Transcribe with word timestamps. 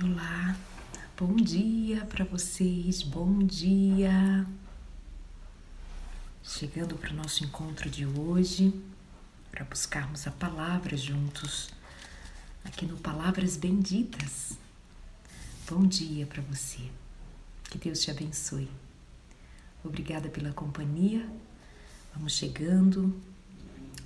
Olá, 0.00 0.56
bom 1.18 1.34
dia 1.34 2.06
para 2.06 2.24
vocês, 2.24 3.02
bom 3.02 3.40
dia. 3.40 4.46
Chegando 6.40 6.94
para 6.94 7.10
o 7.10 7.16
nosso 7.16 7.42
encontro 7.42 7.90
de 7.90 8.06
hoje, 8.06 8.72
para 9.50 9.64
buscarmos 9.64 10.24
a 10.28 10.30
palavra 10.30 10.96
juntos, 10.96 11.70
aqui 12.64 12.86
no 12.86 12.96
Palavras 12.96 13.56
Benditas. 13.56 14.56
Bom 15.68 15.84
dia 15.84 16.26
para 16.26 16.42
você, 16.42 16.88
que 17.68 17.76
Deus 17.76 17.98
te 17.98 18.12
abençoe. 18.12 18.70
Obrigada 19.82 20.28
pela 20.28 20.52
companhia, 20.52 21.28
vamos 22.14 22.34
chegando. 22.34 23.20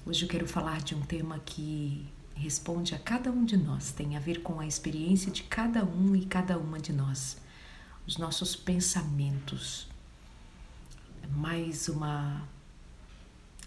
Hoje 0.06 0.24
eu 0.24 0.28
quero 0.28 0.48
falar 0.48 0.80
de 0.80 0.94
um 0.94 1.02
tema 1.02 1.38
que 1.40 2.10
responde 2.34 2.94
a 2.94 2.98
cada 2.98 3.30
um 3.30 3.44
de 3.44 3.56
nós, 3.56 3.92
tem 3.92 4.16
a 4.16 4.20
ver 4.20 4.42
com 4.42 4.60
a 4.60 4.66
experiência 4.66 5.30
de 5.30 5.42
cada 5.44 5.84
um 5.84 6.14
e 6.16 6.24
cada 6.24 6.58
uma 6.58 6.78
de 6.78 6.92
nós, 6.92 7.36
os 8.06 8.16
nossos 8.16 8.56
pensamentos. 8.56 9.88
Mais 11.30 11.88
uma 11.88 12.46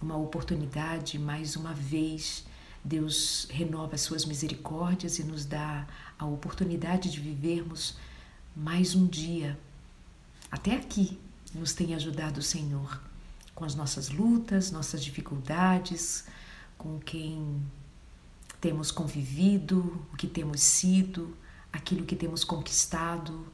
uma 0.02 0.18
oportunidade, 0.18 1.18
mais 1.18 1.56
uma 1.56 1.74
vez, 1.74 2.46
Deus 2.84 3.48
renova 3.50 3.96
as 3.96 4.02
suas 4.02 4.26
misericórdias 4.26 5.18
e 5.18 5.24
nos 5.24 5.46
dá 5.46 5.88
a 6.20 6.26
oportunidade 6.26 7.10
de 7.10 7.20
vivermos 7.20 7.98
mais 8.56 8.94
um 8.94 9.08
dia. 9.08 9.58
Até 10.52 10.76
aqui 10.76 11.20
nos 11.54 11.74
tem 11.74 11.96
ajudado 11.96 12.40
o 12.40 12.44
Senhor 12.44 13.02
com 13.56 13.64
as 13.64 13.74
nossas 13.74 14.10
lutas, 14.10 14.70
nossas 14.70 15.04
dificuldades, 15.04 16.26
com 16.78 17.00
quem 17.00 17.62
temos 18.66 18.90
convivido, 18.90 20.04
o 20.12 20.18
que 20.18 20.26
temos 20.26 20.60
sido, 20.60 21.38
aquilo 21.72 22.04
que 22.04 22.16
temos 22.16 22.44
conquistado. 22.44 23.46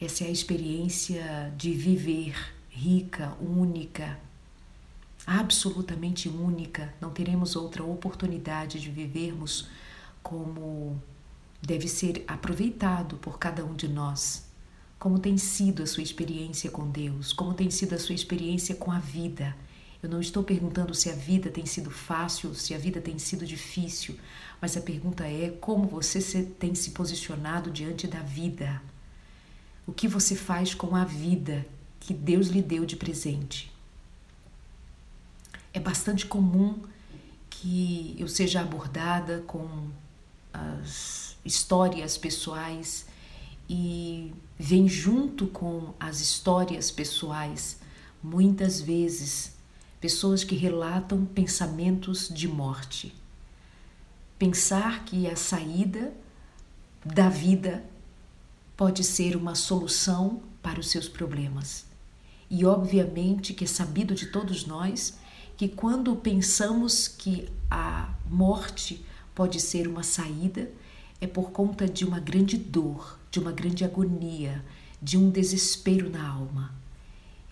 Essa 0.00 0.24
é 0.24 0.26
a 0.26 0.30
experiência 0.30 1.54
de 1.56 1.72
viver 1.72 2.34
rica, 2.68 3.32
única, 3.40 4.18
absolutamente 5.24 6.28
única. 6.28 6.92
Não 7.00 7.10
teremos 7.10 7.54
outra 7.54 7.84
oportunidade 7.84 8.80
de 8.80 8.90
vivermos 8.90 9.68
como 10.20 11.00
deve 11.62 11.86
ser 11.86 12.24
aproveitado 12.26 13.16
por 13.18 13.38
cada 13.38 13.64
um 13.64 13.76
de 13.76 13.86
nós. 13.86 14.48
Como 14.98 15.20
tem 15.20 15.38
sido 15.38 15.80
a 15.80 15.86
sua 15.86 16.02
experiência 16.02 16.72
com 16.72 16.90
Deus, 16.90 17.32
como 17.32 17.54
tem 17.54 17.70
sido 17.70 17.94
a 17.94 18.00
sua 18.00 18.16
experiência 18.16 18.74
com 18.74 18.90
a 18.90 18.98
vida 18.98 19.54
eu 20.04 20.10
não 20.10 20.20
estou 20.20 20.44
perguntando 20.44 20.94
se 20.94 21.08
a 21.08 21.14
vida 21.14 21.48
tem 21.50 21.64
sido 21.64 21.90
fácil, 21.90 22.54
se 22.54 22.74
a 22.74 22.78
vida 22.78 23.00
tem 23.00 23.18
sido 23.18 23.46
difícil, 23.46 24.18
mas 24.60 24.76
a 24.76 24.82
pergunta 24.82 25.26
é 25.26 25.48
como 25.48 25.88
você 25.88 26.42
tem 26.42 26.74
se 26.74 26.90
posicionado 26.90 27.70
diante 27.70 28.06
da 28.06 28.20
vida. 28.20 28.82
O 29.86 29.92
que 29.94 30.06
você 30.06 30.36
faz 30.36 30.74
com 30.74 30.94
a 30.94 31.04
vida 31.04 31.64
que 31.98 32.12
Deus 32.12 32.48
lhe 32.48 32.60
deu 32.60 32.84
de 32.84 32.96
presente? 32.96 33.72
É 35.72 35.80
bastante 35.80 36.26
comum 36.26 36.82
que 37.48 38.14
eu 38.18 38.28
seja 38.28 38.60
abordada 38.60 39.42
com 39.46 39.88
as 40.52 41.34
histórias 41.42 42.18
pessoais 42.18 43.06
e 43.70 44.34
vem 44.58 44.86
junto 44.86 45.46
com 45.46 45.94
as 45.98 46.20
histórias 46.20 46.90
pessoais 46.90 47.78
muitas 48.22 48.82
vezes 48.82 49.53
pessoas 50.04 50.44
que 50.44 50.54
relatam 50.54 51.24
pensamentos 51.24 52.28
de 52.28 52.46
morte. 52.46 53.14
Pensar 54.38 55.02
que 55.06 55.26
a 55.26 55.34
saída 55.34 56.12
da 57.02 57.30
vida 57.30 57.82
pode 58.76 59.02
ser 59.02 59.34
uma 59.34 59.54
solução 59.54 60.42
para 60.62 60.78
os 60.78 60.90
seus 60.90 61.08
problemas. 61.08 61.86
E 62.50 62.66
obviamente 62.66 63.54
que 63.54 63.64
é 63.64 63.66
sabido 63.66 64.14
de 64.14 64.26
todos 64.26 64.66
nós 64.66 65.14
que 65.56 65.68
quando 65.68 66.14
pensamos 66.14 67.08
que 67.08 67.48
a 67.70 68.14
morte 68.28 69.02
pode 69.34 69.58
ser 69.58 69.88
uma 69.88 70.02
saída, 70.02 70.70
é 71.18 71.26
por 71.26 71.50
conta 71.50 71.88
de 71.88 72.04
uma 72.04 72.20
grande 72.20 72.58
dor, 72.58 73.18
de 73.30 73.38
uma 73.40 73.52
grande 73.52 73.86
agonia, 73.86 74.62
de 75.00 75.16
um 75.16 75.30
desespero 75.30 76.10
na 76.10 76.28
alma. 76.28 76.83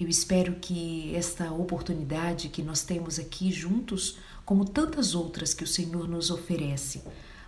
Eu 0.02 0.08
espero 0.08 0.56
que 0.56 1.14
esta 1.14 1.52
oportunidade 1.52 2.48
que 2.48 2.60
nós 2.60 2.82
temos 2.82 3.20
aqui 3.20 3.52
juntos, 3.52 4.18
como 4.44 4.64
tantas 4.64 5.14
outras 5.14 5.54
que 5.54 5.62
o 5.62 5.66
Senhor 5.66 6.08
nos 6.08 6.28
oferece, 6.28 7.04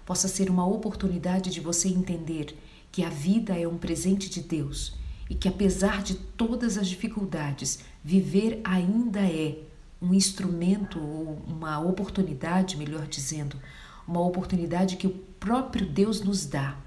possa 0.07 0.29
ser 0.29 0.49
uma 0.49 0.65
oportunidade 0.65 1.51
de 1.51 1.59
você 1.59 1.89
entender 1.89 2.57
que 2.93 3.03
a 3.03 3.11
vida 3.11 3.59
é 3.59 3.67
um 3.67 3.77
presente 3.77 4.31
de 4.31 4.41
Deus 4.41 4.95
e 5.29 5.35
que, 5.35 5.49
apesar 5.49 6.01
de 6.05 6.15
todas 6.15 6.79
as 6.79 6.87
dificuldades, 6.87 7.81
viver 8.05 8.61
ainda 8.63 9.19
é 9.19 9.59
um 10.01 10.15
instrumento 10.15 11.01
ou 11.01 11.43
uma 11.49 11.81
oportunidade, 11.81 12.77
melhor 12.77 13.09
dizendo, 13.09 13.61
uma 14.07 14.21
oportunidade 14.21 14.97
que 14.97 15.09
o 15.09 15.19
próprio 15.41 15.89
Deus 15.89 16.21
nos 16.21 16.47
dá 16.47 16.79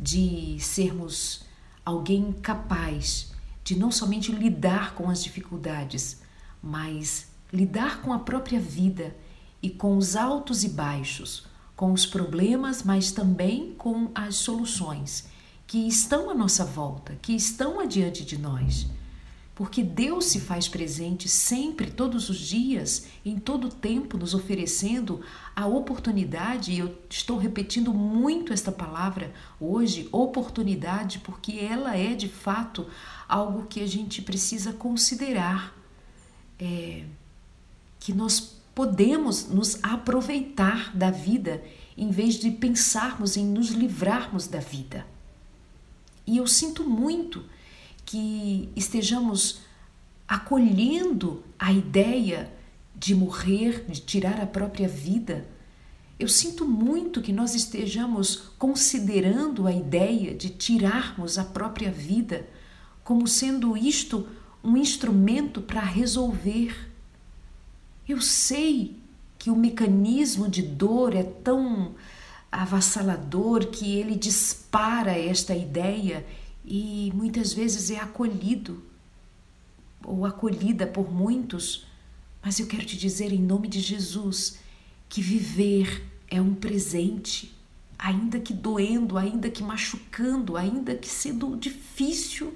de 0.00 0.56
sermos 0.58 1.44
alguém 1.84 2.32
capaz 2.32 3.35
de 3.66 3.76
não 3.76 3.90
somente 3.90 4.30
lidar 4.30 4.94
com 4.94 5.10
as 5.10 5.24
dificuldades, 5.24 6.22
mas 6.62 7.26
lidar 7.52 8.00
com 8.00 8.12
a 8.12 8.18
própria 8.20 8.60
vida 8.60 9.12
e 9.60 9.68
com 9.68 9.96
os 9.96 10.14
altos 10.14 10.62
e 10.62 10.68
baixos, 10.68 11.48
com 11.74 11.92
os 11.92 12.06
problemas, 12.06 12.84
mas 12.84 13.10
também 13.10 13.74
com 13.76 14.08
as 14.14 14.36
soluções 14.36 15.26
que 15.66 15.78
estão 15.78 16.30
à 16.30 16.34
nossa 16.34 16.64
volta, 16.64 17.18
que 17.20 17.32
estão 17.32 17.80
adiante 17.80 18.24
de 18.24 18.38
nós 18.38 18.86
porque 19.56 19.82
Deus 19.82 20.26
se 20.26 20.38
faz 20.38 20.68
presente 20.68 21.30
sempre, 21.30 21.90
todos 21.90 22.28
os 22.28 22.36
dias, 22.36 23.06
em 23.24 23.38
todo 23.38 23.68
o 23.68 23.72
tempo, 23.72 24.18
nos 24.18 24.34
oferecendo 24.34 25.22
a 25.56 25.66
oportunidade, 25.66 26.72
e 26.72 26.78
eu 26.78 26.94
estou 27.08 27.38
repetindo 27.38 27.92
muito 27.94 28.52
esta 28.52 28.70
palavra 28.70 29.32
hoje, 29.58 30.10
oportunidade, 30.12 31.20
porque 31.20 31.52
ela 31.58 31.96
é 31.96 32.14
de 32.14 32.28
fato 32.28 32.86
algo 33.26 33.64
que 33.66 33.80
a 33.80 33.86
gente 33.86 34.20
precisa 34.20 34.74
considerar, 34.74 35.74
é, 36.60 37.04
que 37.98 38.12
nós 38.12 38.60
podemos 38.74 39.48
nos 39.48 39.82
aproveitar 39.82 40.94
da 40.94 41.10
vida 41.10 41.64
em 41.96 42.10
vez 42.10 42.34
de 42.34 42.50
pensarmos 42.50 43.38
em 43.38 43.46
nos 43.46 43.70
livrarmos 43.70 44.46
da 44.46 44.60
vida. 44.60 45.06
E 46.26 46.36
eu 46.36 46.46
sinto 46.46 46.84
muito 46.84 47.55
que 48.06 48.70
estejamos 48.76 49.60
acolhendo 50.26 51.44
a 51.58 51.72
ideia 51.72 52.50
de 52.94 53.14
morrer, 53.14 53.84
de 53.88 54.00
tirar 54.00 54.40
a 54.40 54.46
própria 54.46 54.88
vida. 54.88 55.46
Eu 56.18 56.28
sinto 56.28 56.64
muito 56.64 57.20
que 57.20 57.32
nós 57.32 57.54
estejamos 57.54 58.52
considerando 58.58 59.66
a 59.66 59.72
ideia 59.72 60.34
de 60.34 60.48
tirarmos 60.48 61.36
a 61.36 61.44
própria 61.44 61.90
vida 61.90 62.48
como 63.04 63.26
sendo 63.26 63.76
isto 63.76 64.26
um 64.64 64.76
instrumento 64.76 65.60
para 65.60 65.80
resolver. 65.80 66.90
Eu 68.08 68.20
sei 68.20 68.96
que 69.38 69.50
o 69.50 69.56
mecanismo 69.56 70.48
de 70.48 70.62
dor 70.62 71.14
é 71.14 71.22
tão 71.22 71.94
avassalador 72.50 73.66
que 73.66 73.96
ele 73.96 74.16
dispara 74.16 75.12
esta 75.12 75.54
ideia 75.54 76.24
e 76.66 77.12
muitas 77.14 77.52
vezes 77.52 77.90
é 77.90 77.98
acolhido 78.00 78.82
ou 80.04 80.26
acolhida 80.26 80.86
por 80.86 81.12
muitos, 81.12 81.86
mas 82.42 82.58
eu 82.58 82.66
quero 82.66 82.84
te 82.84 82.96
dizer 82.96 83.32
em 83.32 83.40
nome 83.40 83.68
de 83.68 83.80
Jesus 83.80 84.58
que 85.08 85.22
viver 85.22 86.04
é 86.28 86.40
um 86.40 86.54
presente, 86.54 87.54
ainda 87.96 88.40
que 88.40 88.52
doendo, 88.52 89.16
ainda 89.16 89.48
que 89.48 89.62
machucando, 89.62 90.56
ainda 90.56 90.96
que 90.96 91.08
sendo 91.08 91.56
difícil, 91.56 92.54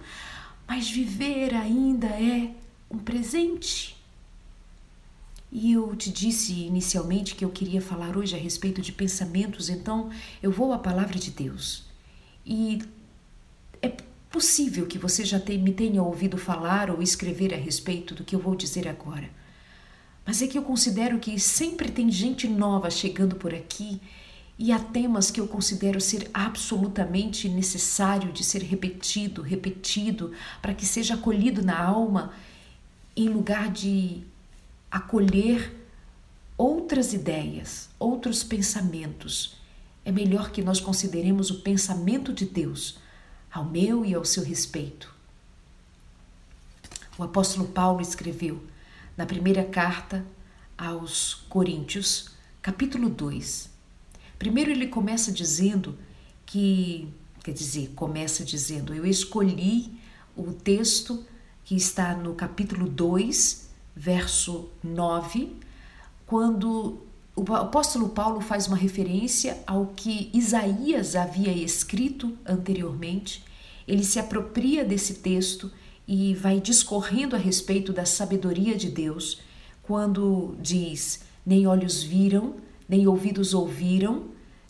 mas 0.66 0.90
viver 0.90 1.54
ainda 1.54 2.08
é 2.08 2.52
um 2.90 2.98
presente. 2.98 3.96
E 5.52 5.72
eu 5.72 5.94
te 5.96 6.10
disse 6.10 6.52
inicialmente 6.52 7.34
que 7.34 7.44
eu 7.44 7.50
queria 7.50 7.80
falar 7.80 8.16
hoje 8.16 8.36
a 8.36 8.38
respeito 8.38 8.80
de 8.80 8.92
pensamentos, 8.92 9.68
então 9.68 10.10
eu 10.42 10.50
vou 10.50 10.72
à 10.72 10.78
palavra 10.78 11.18
de 11.18 11.30
Deus. 11.30 11.84
E 12.46 12.80
é 13.82 13.92
possível 14.30 14.86
que 14.86 14.98
você 14.98 15.24
já 15.24 15.38
me 15.38 15.72
tenha 15.72 16.02
ouvido 16.02 16.36
falar 16.36 16.90
ou 16.90 17.02
escrever 17.02 17.52
a 17.52 17.56
respeito 17.56 18.14
do 18.14 18.24
que 18.24 18.34
eu 18.34 18.40
vou 18.40 18.54
dizer 18.54 18.88
agora. 18.88 19.28
Mas 20.24 20.42
é 20.42 20.46
que 20.46 20.56
eu 20.56 20.62
considero 20.62 21.18
que 21.18 21.38
sempre 21.40 21.90
tem 21.90 22.10
gente 22.10 22.46
nova 22.46 22.90
chegando 22.90 23.36
por 23.36 23.54
aqui 23.54 24.00
e 24.58 24.72
há 24.72 24.78
temas 24.78 25.30
que 25.30 25.40
eu 25.40 25.48
considero 25.48 26.00
ser 26.00 26.30
absolutamente 26.32 27.48
necessário 27.48 28.30
de 28.30 28.44
ser 28.44 28.62
repetido, 28.62 29.42
repetido, 29.42 30.32
para 30.60 30.74
que 30.74 30.84
seja 30.84 31.14
acolhido 31.14 31.62
na 31.62 31.82
alma, 31.82 32.32
em 33.16 33.28
lugar 33.28 33.70
de 33.70 34.22
acolher 34.90 35.74
outras 36.56 37.14
ideias, 37.14 37.88
outros 37.98 38.44
pensamentos 38.44 39.60
é 40.04 40.12
melhor 40.12 40.50
que 40.50 40.62
nós 40.62 40.80
consideremos 40.80 41.50
o 41.50 41.60
pensamento 41.60 42.32
de 42.32 42.44
Deus 42.44 42.98
ao 43.52 43.64
meu 43.64 44.04
e 44.04 44.14
ao 44.14 44.24
seu 44.24 44.44
respeito. 44.44 45.12
O 47.18 47.22
apóstolo 47.22 47.68
Paulo 47.68 48.00
escreveu 48.00 48.62
na 49.16 49.26
primeira 49.26 49.64
carta 49.64 50.24
aos 50.78 51.34
Coríntios, 51.48 52.30
capítulo 52.62 53.10
2. 53.10 53.68
Primeiro 54.38 54.70
ele 54.70 54.86
começa 54.86 55.30
dizendo 55.30 55.98
que, 56.46 57.12
quer 57.44 57.52
dizer, 57.52 57.92
começa 57.94 58.44
dizendo: 58.44 58.94
Eu 58.94 59.04
escolhi 59.04 60.00
o 60.36 60.52
texto 60.52 61.24
que 61.64 61.76
está 61.76 62.14
no 62.14 62.34
capítulo 62.34 62.88
2, 62.88 63.68
verso 63.94 64.70
9, 64.82 65.56
quando 66.24 67.02
o 67.48 67.54
apóstolo 67.54 68.10
Paulo 68.10 68.40
faz 68.40 68.66
uma 68.66 68.76
referência 68.76 69.62
ao 69.66 69.86
que 69.96 70.30
Isaías 70.34 71.16
havia 71.16 71.50
escrito 71.52 72.36
anteriormente. 72.44 73.42
Ele 73.88 74.04
se 74.04 74.18
apropria 74.18 74.84
desse 74.84 75.14
texto 75.14 75.70
e 76.06 76.34
vai 76.34 76.60
discorrendo 76.60 77.34
a 77.34 77.38
respeito 77.38 77.92
da 77.92 78.04
sabedoria 78.04 78.76
de 78.76 78.90
Deus, 78.90 79.40
quando 79.82 80.54
diz: 80.60 81.20
Nem 81.46 81.66
olhos 81.66 82.02
viram, 82.02 82.56
nem 82.86 83.06
ouvidos 83.06 83.54
ouviram, 83.54 84.24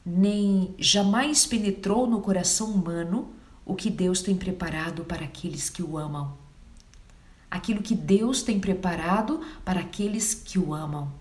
nem 0.07 0.73
jamais 0.79 1.45
penetrou 1.45 2.07
no 2.07 2.21
coração 2.21 2.71
humano 2.71 3.31
o 3.67 3.75
que 3.75 3.91
Deus 3.91 4.23
tem 4.23 4.37
preparado 4.37 5.05
para 5.05 5.25
aqueles 5.25 5.69
que 5.69 5.83
o 5.83 5.99
amam. 5.99 6.39
Aquilo 7.51 7.83
que 7.83 7.97
Deus 7.97 8.43
tem 8.43 8.61
preparado 8.61 9.41
para 9.65 9.81
aqueles 9.81 10.35
que 10.35 10.57
o 10.57 10.73
amam. 10.73 11.20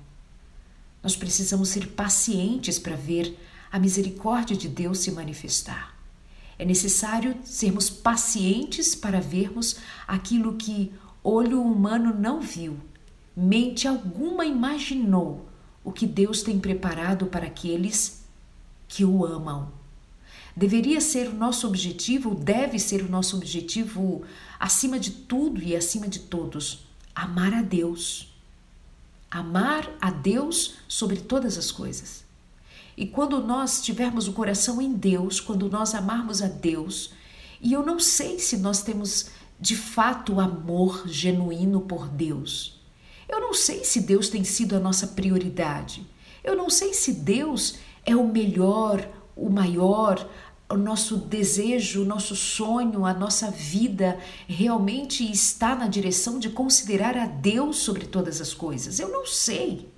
Nós 1.02 1.16
precisamos 1.16 1.70
ser 1.70 1.88
pacientes 1.88 2.78
para 2.78 2.96
ver 2.96 3.38
a 3.72 3.80
misericórdia 3.80 4.56
de 4.56 4.68
Deus 4.68 5.00
se 5.00 5.12
manifestar. 5.12 5.98
É 6.58 6.66
necessário 6.66 7.36
sermos 7.44 7.90
pacientes 7.90 8.94
para 8.94 9.22
vermos 9.22 9.78
aquilo 10.08 10.58
que 10.58 10.92
olho 11.24 11.62
humano 11.62 12.14
não 12.14 12.42
viu, 12.42 12.78
mente 13.36 13.88
alguma 13.88 14.46
imaginou 14.46 15.48
o 15.84 15.92
que 15.92 16.06
Deus 16.06 16.44
tem 16.44 16.60
preparado 16.60 17.28
para 17.28 17.46
aqueles 17.46 18.26
que 18.88 19.06
o 19.06 19.26
amam. 19.26 19.72
Deveria 20.56 21.00
ser 21.00 21.30
o 21.30 21.34
nosso 21.34 21.66
objetivo, 21.66 22.36
deve 22.36 22.78
ser 22.78 23.02
o 23.02 23.10
nosso 23.10 23.38
objetivo, 23.38 24.24
acima 24.60 25.00
de 25.00 25.12
tudo 25.12 25.62
e 25.62 25.76
acima 25.76 26.08
de 26.08 26.20
todos, 26.20 26.86
amar 27.16 27.54
a 27.54 27.62
Deus. 27.62 28.30
Amar 29.32 29.90
a 30.02 30.10
Deus 30.10 30.76
sobre 30.88 31.18
todas 31.18 31.58
as 31.58 31.72
coisas. 31.72 32.24
E 32.98 33.06
quando 33.08 33.40
nós 33.42 33.82
tivermos 33.82 34.28
o 34.28 34.34
coração 34.34 34.82
em 34.82 34.92
Deus, 34.92 35.40
quando 35.40 35.70
nós 35.70 35.94
amarmos 35.94 36.42
a 36.42 36.48
Deus, 36.48 37.14
e 37.62 37.74
eu 37.74 37.86
não 37.86 38.00
sei 38.00 38.40
se 38.40 38.58
nós 38.58 38.82
temos 38.82 39.28
de 39.60 39.76
fato 39.76 40.40
amor 40.40 41.08
genuíno 41.08 41.82
por 41.82 42.08
Deus. 42.08 42.80
Eu 43.28 43.40
não 43.40 43.54
sei 43.54 43.84
se 43.84 44.02
Deus 44.02 44.30
tem 44.30 44.44
sido 44.44 44.76
a 44.76 44.80
nossa 44.80 45.08
prioridade. 45.08 46.06
Eu 46.44 46.56
não 46.56 46.70
sei 46.70 46.94
se 46.94 47.14
Deus 47.14 47.76
é 48.06 48.16
o 48.16 48.28
melhor, 48.28 49.08
o 49.36 49.50
maior, 49.50 50.28
o 50.70 50.78
nosso 50.78 51.18
desejo, 51.18 52.04
o 52.04 52.06
nosso 52.06 52.36
sonho, 52.36 53.06
a 53.06 53.14
nossa 53.14 53.50
vida 53.50 54.20
realmente 54.48 55.30
está 55.30 55.76
na 55.76 55.88
direção 55.88 56.38
de 56.38 56.50
considerar 56.50 57.18
a 57.18 57.26
Deus 57.26 57.78
sobre 57.78 58.06
todas 58.06 58.40
as 58.40 58.54
coisas. 58.54 59.00
Eu 59.00 59.10
não 59.10 59.26
sei. 59.26 59.90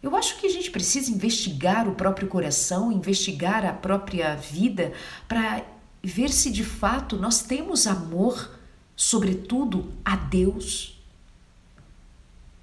Eu 0.00 0.14
acho 0.14 0.38
que 0.38 0.46
a 0.46 0.50
gente 0.50 0.70
precisa 0.70 1.10
investigar 1.10 1.88
o 1.88 1.96
próprio 1.96 2.28
coração, 2.28 2.92
investigar 2.92 3.66
a 3.66 3.72
própria 3.72 4.36
vida 4.36 4.92
para 5.26 5.64
ver 6.02 6.30
se 6.30 6.50
de 6.52 6.62
fato 6.62 7.16
nós 7.16 7.42
temos 7.42 7.88
amor, 7.88 8.56
sobretudo 8.94 9.92
a 10.04 10.14
Deus. 10.14 11.02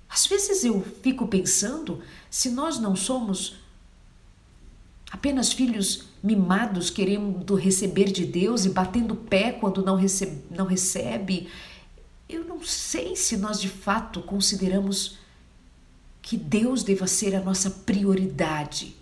Às 0.09 0.25
vezes 0.27 0.63
eu 0.63 0.81
fico 1.03 1.27
pensando 1.27 2.01
se 2.29 2.49
nós 2.51 2.79
não 2.79 2.95
somos 2.95 3.57
apenas 5.11 5.51
filhos 5.51 6.05
mimados 6.25 6.89
querendo 6.89 7.53
receber 7.53 8.11
de 8.11 8.25
Deus 8.25 8.65
e 8.65 8.69
batendo 8.69 9.15
pé 9.15 9.51
quando 9.51 9.85
não 9.85 9.95
recebe, 9.95 10.41
não 10.49 10.65
recebe. 10.65 11.47
Eu 12.27 12.43
não 12.43 12.63
sei 12.63 13.15
se 13.15 13.37
nós 13.37 13.61
de 13.61 13.69
fato 13.69 14.23
consideramos 14.23 15.19
que 16.23 16.35
Deus 16.35 16.81
deva 16.81 17.05
ser 17.05 17.35
a 17.35 17.39
nossa 17.39 17.69
prioridade. 17.69 18.97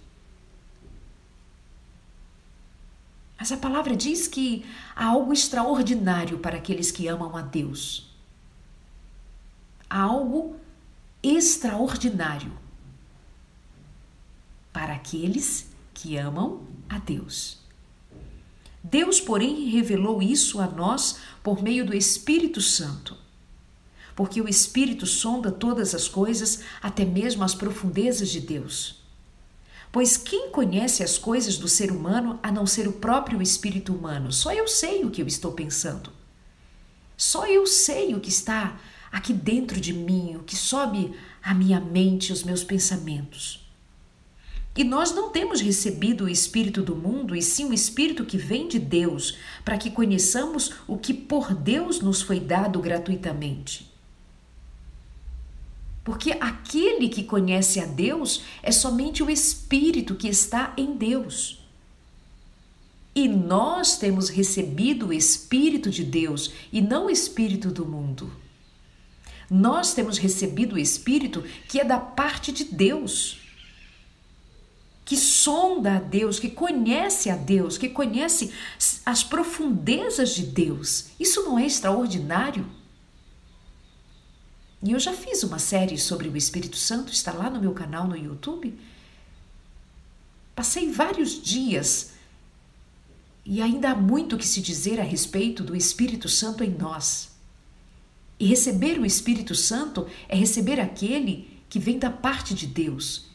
Mas 3.39 3.53
a 3.53 3.57
palavra 3.57 3.95
diz 3.95 4.27
que 4.27 4.65
há 4.93 5.05
algo 5.05 5.31
extraordinário 5.31 6.39
para 6.39 6.57
aqueles 6.57 6.91
que 6.91 7.07
amam 7.07 7.37
a 7.37 7.41
Deus. 7.41 8.13
Há 9.89 10.01
algo 10.01 10.57
extraordinário 11.21 12.51
para 14.73 14.93
aqueles 14.93 15.69
que 15.93 16.17
amam 16.17 16.72
a 16.89 16.97
Deus. 16.97 17.57
Deus, 18.83 19.19
porém, 19.19 19.69
revelou 19.69 20.21
isso 20.21 20.59
a 20.59 20.67
nós 20.67 21.19
por 21.41 21.61
meio 21.61 21.85
do 21.85 21.95
Espírito 21.95 22.61
Santo 22.61 23.23
porque 24.15 24.41
o 24.41 24.47
Espírito 24.47 25.05
sonda 25.05 25.51
todas 25.51 25.95
as 25.95 26.07
coisas, 26.07 26.61
até 26.81 27.03
mesmo 27.05 27.43
as 27.43 27.55
profundezas 27.55 28.29
de 28.29 28.39
Deus. 28.39 29.01
Pois 29.91 30.17
quem 30.17 30.49
conhece 30.49 31.03
as 31.03 31.17
coisas 31.17 31.57
do 31.57 31.67
ser 31.67 31.91
humano 31.91 32.39
a 32.41 32.51
não 32.51 32.65
ser 32.65 32.87
o 32.87 32.93
próprio 32.93 33.41
espírito 33.41 33.93
humano? 33.93 34.31
Só 34.31 34.51
eu 34.51 34.67
sei 34.67 35.03
o 35.03 35.11
que 35.11 35.21
eu 35.21 35.27
estou 35.27 35.51
pensando. 35.51 36.11
Só 37.15 37.45
eu 37.45 37.67
sei 37.67 38.15
o 38.15 38.19
que 38.19 38.29
está 38.29 38.79
aqui 39.11 39.33
dentro 39.33 39.79
de 39.79 39.93
mim, 39.93 40.35
o 40.35 40.43
que 40.43 40.55
sobe 40.55 41.13
à 41.43 41.53
minha 41.53 41.79
mente, 41.79 42.33
os 42.33 42.43
meus 42.43 42.63
pensamentos. 42.63 43.62
E 44.75 44.83
nós 44.83 45.13
não 45.13 45.29
temos 45.29 45.61
recebido 45.61 46.25
o 46.25 46.29
Espírito 46.29 46.81
do 46.81 46.95
mundo, 46.95 47.35
e 47.35 47.41
sim 47.41 47.65
o 47.65 47.73
Espírito 47.73 48.25
que 48.25 48.37
vem 48.37 48.67
de 48.67 48.79
Deus, 48.79 49.37
para 49.63 49.77
que 49.77 49.91
conheçamos 49.91 50.71
o 50.87 50.97
que 50.97 51.13
por 51.13 51.53
Deus 51.53 52.01
nos 52.01 52.21
foi 52.21 52.39
dado 52.39 52.79
gratuitamente. 52.79 53.91
Porque 56.03 56.31
aquele 56.31 57.07
que 57.07 57.23
conhece 57.23 57.79
a 57.79 57.85
Deus 57.85 58.43
é 58.61 58.71
somente 58.71 59.21
o 59.21 59.29
Espírito 59.29 60.15
que 60.15 60.27
está 60.27 60.73
em 60.75 60.95
Deus. 60.95 61.63
E 63.15 63.27
nós 63.27 63.97
temos 63.97 64.27
recebido 64.27 65.07
o 65.07 65.13
Espírito 65.13 65.91
de 65.91 66.03
Deus 66.03 66.51
e 66.71 66.81
não 66.81 67.05
o 67.05 67.09
Espírito 67.11 67.69
do 67.69 67.85
mundo. 67.85 68.33
Nós 69.49 69.93
temos 69.93 70.17
recebido 70.17 70.75
o 70.75 70.79
Espírito 70.79 71.43
que 71.69 71.79
é 71.79 71.85
da 71.85 71.99
parte 71.99 72.51
de 72.51 72.63
Deus, 72.63 73.42
que 75.05 75.17
sonda 75.17 75.97
a 75.97 75.99
Deus, 75.99 76.39
que 76.39 76.49
conhece 76.49 77.29
a 77.29 77.35
Deus, 77.35 77.77
que 77.77 77.89
conhece 77.89 78.53
as 79.05 79.23
profundezas 79.23 80.33
de 80.33 80.43
Deus. 80.43 81.07
Isso 81.19 81.43
não 81.43 81.59
é 81.59 81.65
extraordinário? 81.65 82.65
E 84.81 84.91
eu 84.91 84.99
já 84.99 85.13
fiz 85.13 85.43
uma 85.43 85.59
série 85.59 85.97
sobre 85.97 86.27
o 86.27 86.35
Espírito 86.35 86.77
Santo, 86.77 87.11
está 87.11 87.31
lá 87.31 87.49
no 87.49 87.59
meu 87.59 87.73
canal 87.73 88.07
no 88.07 88.17
YouTube. 88.17 88.77
Passei 90.55 90.91
vários 90.91 91.41
dias 91.41 92.11
e 93.45 93.61
ainda 93.61 93.91
há 93.91 93.95
muito 93.95 94.37
que 94.37 94.47
se 94.47 94.61
dizer 94.61 94.99
a 94.99 95.03
respeito 95.03 95.63
do 95.63 95.75
Espírito 95.75 96.29
Santo 96.29 96.63
em 96.63 96.69
nós. 96.69 97.31
E 98.39 98.45
receber 98.45 98.99
o 98.99 99.05
Espírito 99.05 99.55
Santo 99.55 100.07
é 100.27 100.35
receber 100.35 100.79
aquele 100.79 101.61
que 101.69 101.79
vem 101.79 101.97
da 101.97 102.09
parte 102.09 102.53
de 102.53 102.67
Deus, 102.67 103.32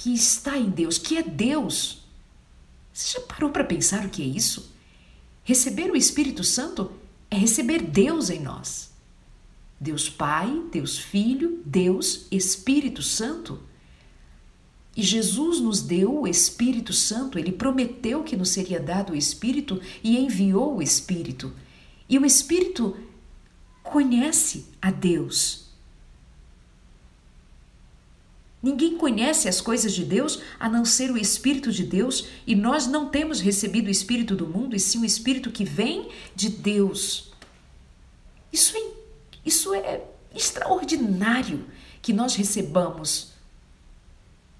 que 0.00 0.14
está 0.14 0.56
em 0.56 0.70
Deus, 0.70 0.96
que 0.96 1.18
é 1.18 1.22
Deus. 1.22 1.98
Você 2.90 3.18
já 3.18 3.26
parou 3.26 3.50
para 3.50 3.64
pensar 3.64 4.06
o 4.06 4.08
que 4.08 4.22
é 4.22 4.24
isso? 4.24 4.72
Receber 5.44 5.90
o 5.90 5.96
Espírito 5.96 6.42
Santo 6.42 6.90
é 7.30 7.36
receber 7.36 7.82
Deus 7.82 8.30
em 8.30 8.40
nós. 8.40 8.90
Deus 9.78 10.08
Pai, 10.08 10.64
Deus 10.72 10.98
Filho, 10.98 11.60
Deus 11.66 12.26
Espírito 12.30 13.02
Santo. 13.02 13.62
E 14.96 15.02
Jesus 15.02 15.60
nos 15.60 15.82
deu 15.82 16.20
o 16.20 16.26
Espírito 16.26 16.94
Santo, 16.94 17.38
ele 17.38 17.52
prometeu 17.52 18.24
que 18.24 18.38
nos 18.38 18.48
seria 18.48 18.80
dado 18.80 19.12
o 19.12 19.16
Espírito 19.16 19.82
e 20.02 20.16
enviou 20.16 20.78
o 20.78 20.82
Espírito. 20.82 21.52
E 22.08 22.18
o 22.18 22.24
Espírito 22.24 22.96
conhece 23.82 24.64
a 24.80 24.90
Deus. 24.90 25.69
Ninguém 28.62 28.96
conhece 28.96 29.48
as 29.48 29.60
coisas 29.60 29.92
de 29.94 30.04
Deus 30.04 30.42
a 30.58 30.68
não 30.68 30.84
ser 30.84 31.10
o 31.10 31.16
Espírito 31.16 31.72
de 31.72 31.82
Deus, 31.82 32.26
e 32.46 32.54
nós 32.54 32.86
não 32.86 33.08
temos 33.08 33.40
recebido 33.40 33.86
o 33.86 33.90
Espírito 33.90 34.36
do 34.36 34.46
mundo, 34.46 34.76
e 34.76 34.80
sim 34.80 35.00
o 35.00 35.04
Espírito 35.04 35.50
que 35.50 35.64
vem 35.64 36.10
de 36.34 36.50
Deus. 36.50 37.32
Isso 38.52 38.76
é 38.76 39.00
isso 39.44 39.74
é 39.74 40.04
extraordinário 40.34 41.66
que 42.02 42.12
nós 42.12 42.34
recebamos 42.34 43.32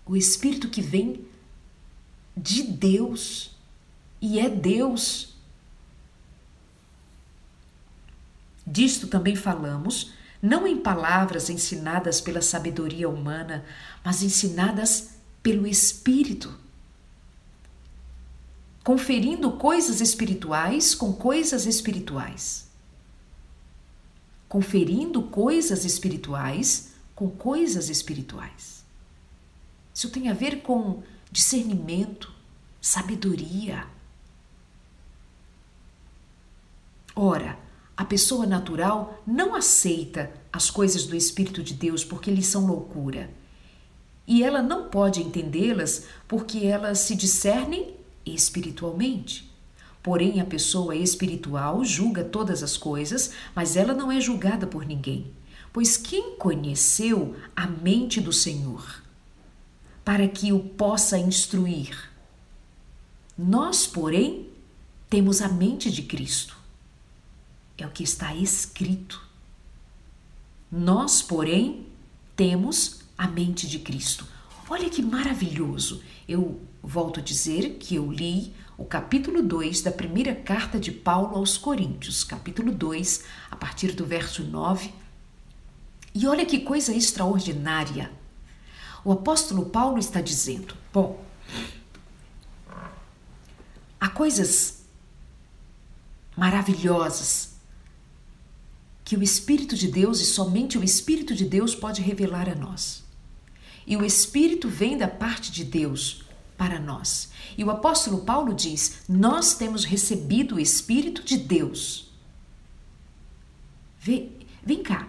o 0.06 0.16
Espírito 0.16 0.68
que 0.68 0.80
vem 0.80 1.24
de 2.36 2.62
Deus 2.62 3.52
e 4.20 4.40
é 4.40 4.48
Deus. 4.48 5.34
Disto 8.66 9.06
também 9.06 9.36
falamos, 9.36 10.12
não 10.42 10.66
em 10.66 10.78
palavras 10.78 11.50
ensinadas 11.50 12.20
pela 12.20 12.40
sabedoria 12.40 13.08
humana, 13.08 13.64
mas 14.04 14.22
ensinadas 14.22 15.10
pelo 15.42 15.66
Espírito, 15.66 16.58
conferindo 18.82 19.52
coisas 19.52 20.00
espirituais 20.00 20.94
com 20.94 21.12
coisas 21.12 21.66
espirituais. 21.66 22.68
Conferindo 24.48 25.22
coisas 25.24 25.84
espirituais 25.84 26.92
com 27.14 27.30
coisas 27.30 27.88
espirituais. 27.88 28.84
Isso 29.94 30.10
tem 30.10 30.28
a 30.28 30.34
ver 30.34 30.62
com 30.62 31.02
discernimento, 31.30 32.32
sabedoria. 32.80 33.86
Ora, 37.14 37.58
a 38.00 38.04
pessoa 38.06 38.46
natural 38.46 39.22
não 39.26 39.54
aceita 39.54 40.32
as 40.50 40.70
coisas 40.70 41.04
do 41.04 41.14
Espírito 41.14 41.62
de 41.62 41.74
Deus 41.74 42.02
porque 42.02 42.30
lhe 42.30 42.42
são 42.42 42.66
loucura. 42.66 43.28
E 44.26 44.42
ela 44.42 44.62
não 44.62 44.88
pode 44.88 45.20
entendê-las 45.20 46.06
porque 46.26 46.64
elas 46.64 47.00
se 47.00 47.14
discernem 47.14 47.94
espiritualmente. 48.24 49.52
Porém, 50.02 50.40
a 50.40 50.46
pessoa 50.46 50.96
espiritual 50.96 51.84
julga 51.84 52.24
todas 52.24 52.62
as 52.62 52.74
coisas, 52.74 53.32
mas 53.54 53.76
ela 53.76 53.92
não 53.92 54.10
é 54.10 54.18
julgada 54.18 54.66
por 54.66 54.86
ninguém. 54.86 55.30
Pois 55.70 55.98
quem 55.98 56.36
conheceu 56.36 57.36
a 57.54 57.66
mente 57.66 58.18
do 58.18 58.32
Senhor 58.32 59.02
para 60.02 60.26
que 60.26 60.54
o 60.54 60.60
possa 60.60 61.18
instruir? 61.18 62.10
Nós, 63.36 63.86
porém, 63.86 64.48
temos 65.10 65.42
a 65.42 65.50
mente 65.50 65.90
de 65.90 66.00
Cristo. 66.00 66.59
É 67.80 67.86
o 67.86 67.90
que 67.90 68.02
está 68.02 68.34
escrito. 68.34 69.26
Nós, 70.70 71.22
porém, 71.22 71.86
temos 72.36 73.00
a 73.16 73.26
mente 73.26 73.66
de 73.66 73.78
Cristo. 73.78 74.26
Olha 74.68 74.90
que 74.90 75.00
maravilhoso! 75.00 76.02
Eu 76.28 76.60
volto 76.82 77.20
a 77.20 77.22
dizer 77.22 77.78
que 77.78 77.94
eu 77.94 78.12
li 78.12 78.54
o 78.76 78.84
capítulo 78.84 79.42
2 79.42 79.80
da 79.80 79.90
primeira 79.90 80.34
carta 80.34 80.78
de 80.78 80.92
Paulo 80.92 81.36
aos 81.36 81.56
Coríntios, 81.56 82.22
capítulo 82.22 82.70
2, 82.70 83.24
a 83.50 83.56
partir 83.56 83.92
do 83.92 84.04
verso 84.04 84.44
9. 84.44 84.92
E 86.14 86.26
olha 86.26 86.44
que 86.44 86.60
coisa 86.60 86.94
extraordinária! 86.94 88.12
O 89.02 89.10
apóstolo 89.10 89.70
Paulo 89.70 89.98
está 89.98 90.20
dizendo: 90.20 90.76
bom, 90.92 91.24
há 93.98 94.08
coisas 94.10 94.84
maravilhosas 96.36 97.49
que 99.10 99.16
o 99.16 99.24
Espírito 99.24 99.74
de 99.74 99.88
Deus 99.88 100.20
e 100.20 100.24
somente 100.24 100.78
o 100.78 100.84
Espírito 100.84 101.34
de 101.34 101.44
Deus 101.44 101.74
pode 101.74 102.00
revelar 102.00 102.48
a 102.48 102.54
nós. 102.54 103.02
E 103.84 103.96
o 103.96 104.04
Espírito 104.04 104.68
vem 104.68 104.96
da 104.96 105.08
parte 105.08 105.50
de 105.50 105.64
Deus 105.64 106.22
para 106.56 106.78
nós. 106.78 107.32
E 107.58 107.64
o 107.64 107.72
apóstolo 107.72 108.24
Paulo 108.24 108.54
diz: 108.54 109.02
Nós 109.08 109.54
temos 109.54 109.84
recebido 109.84 110.54
o 110.54 110.60
Espírito 110.60 111.24
de 111.24 111.38
Deus. 111.38 112.12
Vem, 113.98 114.30
vem 114.62 114.80
cá. 114.80 115.08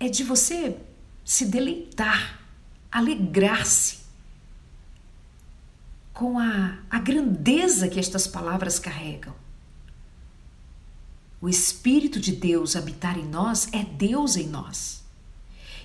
É 0.00 0.08
de 0.08 0.24
você 0.24 0.78
se 1.24 1.44
deleitar, 1.44 2.40
alegrar-se 2.90 3.98
com 6.12 6.40
a, 6.40 6.76
a 6.90 6.98
grandeza 6.98 7.86
que 7.86 8.00
estas 8.00 8.26
palavras 8.26 8.80
carregam. 8.80 9.41
O 11.42 11.48
Espírito 11.48 12.20
de 12.20 12.30
Deus 12.30 12.76
habitar 12.76 13.18
em 13.18 13.26
nós 13.26 13.68
é 13.72 13.82
Deus 13.82 14.36
em 14.36 14.46
nós. 14.46 15.02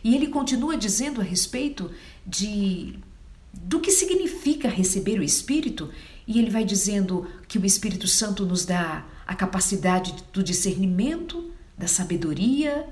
E 0.04 0.14
ele 0.14 0.28
continua 0.28 0.78
dizendo 0.78 1.20
a 1.20 1.24
respeito 1.24 1.90
de 2.26 3.00
do 3.52 3.80
que 3.80 3.90
significa 3.90 4.70
receber 4.70 5.20
o 5.20 5.24
Espírito, 5.24 5.90
e 6.28 6.38
ele 6.38 6.52
vai 6.52 6.64
dizendo 6.64 7.28
que 7.48 7.58
o 7.58 7.66
Espírito 7.66 8.08
Santo 8.08 8.46
nos 8.46 8.66
dá 8.66 9.04
a 9.26 9.34
capacidade 9.34 10.14
do 10.32 10.44
discernimento, 10.44 11.52
da 11.76 11.88
sabedoria, 11.88 12.88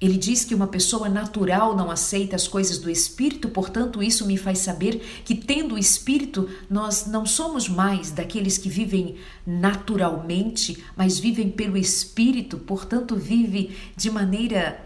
ele 0.00 0.16
diz 0.16 0.44
que 0.44 0.54
uma 0.54 0.68
pessoa 0.68 1.08
natural 1.08 1.76
não 1.76 1.90
aceita 1.90 2.36
as 2.36 2.46
coisas 2.46 2.78
do 2.78 2.88
espírito, 2.88 3.48
portanto, 3.48 4.02
isso 4.02 4.26
me 4.26 4.36
faz 4.36 4.60
saber 4.60 5.22
que, 5.24 5.34
tendo 5.34 5.74
o 5.74 5.78
espírito, 5.78 6.48
nós 6.70 7.06
não 7.06 7.26
somos 7.26 7.68
mais 7.68 8.12
daqueles 8.12 8.56
que 8.56 8.68
vivem 8.68 9.16
naturalmente, 9.44 10.84
mas 10.96 11.18
vivem 11.18 11.50
pelo 11.50 11.76
espírito, 11.76 12.58
portanto, 12.58 13.16
vive 13.16 13.76
de 13.96 14.08
maneira 14.08 14.80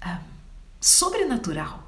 ah, 0.00 0.22
sobrenatural. 0.80 1.86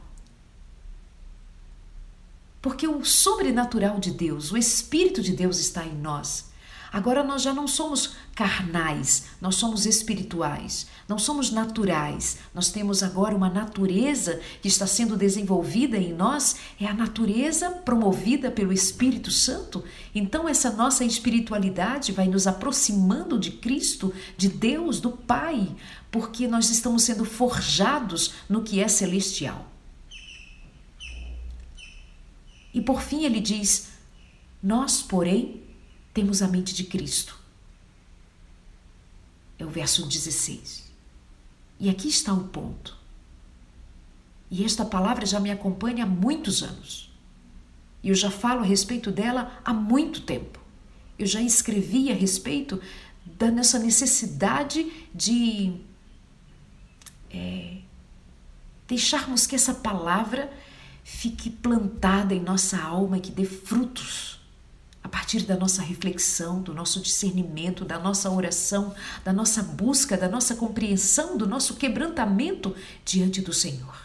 Porque 2.61 2.87
o 2.87 3.05
sobrenatural 3.05 3.99
de 3.99 4.13
Deus, 4.13 4.53
o 4.53 4.57
Espírito 4.57 5.21
de 5.21 5.33
Deus 5.33 5.59
está 5.59 5.85
em 5.85 5.97
nós. 5.97 6.52
Agora 6.93 7.25
nós 7.25 7.41
já 7.41 7.55
não 7.55 7.67
somos 7.67 8.17
carnais, 8.35 9.25
nós 9.41 9.55
somos 9.55 9.87
espirituais, 9.87 10.87
não 11.09 11.19
somos 11.19 11.51
naturais. 11.51 12.37
Nós 12.55 12.71
temos 12.71 13.03
agora 13.03 13.35
uma 13.35 13.49
natureza 13.49 14.39
que 14.61 14.69
está 14.69 14.87
sendo 14.87 15.17
desenvolvida 15.17 15.97
em 15.97 16.13
nós, 16.13 16.57
é 16.79 16.85
a 16.87 16.93
natureza 16.93 17.71
promovida 17.71 18.51
pelo 18.51 18.75
Espírito 18.75 19.31
Santo. 19.31 19.83
Então 20.15 20.47
essa 20.47 20.71
nossa 20.71 21.03
espiritualidade 21.03 22.13
vai 22.13 22.29
nos 22.29 22.47
aproximando 22.47 23.39
de 23.39 23.53
Cristo, 23.53 24.13
de 24.37 24.49
Deus, 24.49 25.01
do 25.01 25.13
Pai, 25.13 25.75
porque 26.11 26.47
nós 26.47 26.69
estamos 26.69 27.05
sendo 27.05 27.25
forjados 27.25 28.35
no 28.51 28.63
que 28.63 28.81
é 28.81 28.89
celestial. 28.89 29.67
E 32.75 32.83
por 32.83 33.01
fim 33.01 33.25
ele 33.25 33.41
diz: 33.41 33.89
Nós, 34.63 35.03
porém, 35.03 35.63
temos 36.13 36.43
a 36.43 36.49
mente 36.49 36.75
de 36.75 36.85
Cristo. 36.85 37.39
É 39.59 39.65
o 39.65 39.71
verso 39.71 40.07
16. 40.07 40.91
E 41.81 41.89
aqui 41.89 42.09
está 42.09 42.33
o 42.33 42.45
ponto. 42.45 42.97
E 44.51 44.65
esta 44.65 44.85
palavra 44.85 45.25
já 45.25 45.41
me 45.41 45.51
acompanha 45.51 46.05
há 46.05 46.07
muitos 46.07 46.63
anos. 46.63 47.11
E 48.03 48.09
eu 48.09 48.15
já 48.15 48.31
falo 48.31 48.61
a 48.61 48.65
respeito 48.65 49.11
dela 49.11 49.61
há 49.65 49.73
muito 49.73 50.23
tempo. 50.23 50.61
Eu 51.19 51.27
já 51.27 51.41
escrevi 51.41 52.11
a 52.11 52.15
respeito 52.15 52.81
da 53.25 53.51
nossa 53.51 53.79
necessidade 53.79 55.09
de 55.15 55.81
é, 57.31 57.79
deixarmos 58.87 59.47
que 59.47 59.55
essa 59.55 59.73
palavra 59.73 60.53
fique 61.05 61.49
plantada 61.49 62.35
em 62.35 62.41
nossa 62.41 62.81
alma 62.81 63.19
e 63.19 63.21
que 63.21 63.31
dê 63.31 63.45
frutos 63.45 64.42
a 65.03 65.09
partir 65.09 65.41
da 65.43 65.57
nossa 65.57 65.83
reflexão, 65.83 66.63
do 66.63 66.73
nosso 66.73 67.01
discernimento, 67.01 67.85
da 67.85 67.99
nossa 67.99 68.31
oração, 68.31 68.95
da 69.25 69.33
nossa 69.33 69.63
busca, 69.63 70.17
da 70.17 70.29
nossa 70.29 70.55
compreensão, 70.55 71.37
do 71.37 71.47
nosso 71.47 71.75
quebrantamento 71.75 72.75
diante 73.05 73.41
do 73.41 73.53
Senhor. 73.53 73.97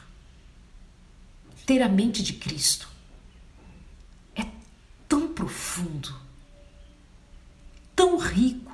Ter 1.66 1.82
a 1.82 1.89
mente 1.89 2.24
de 2.24 2.34
Cristo 2.34 2.89
é 4.36 4.46
tão 5.08 5.27
profundo, 5.27 6.16
tão 7.96 8.18
rico, 8.18 8.72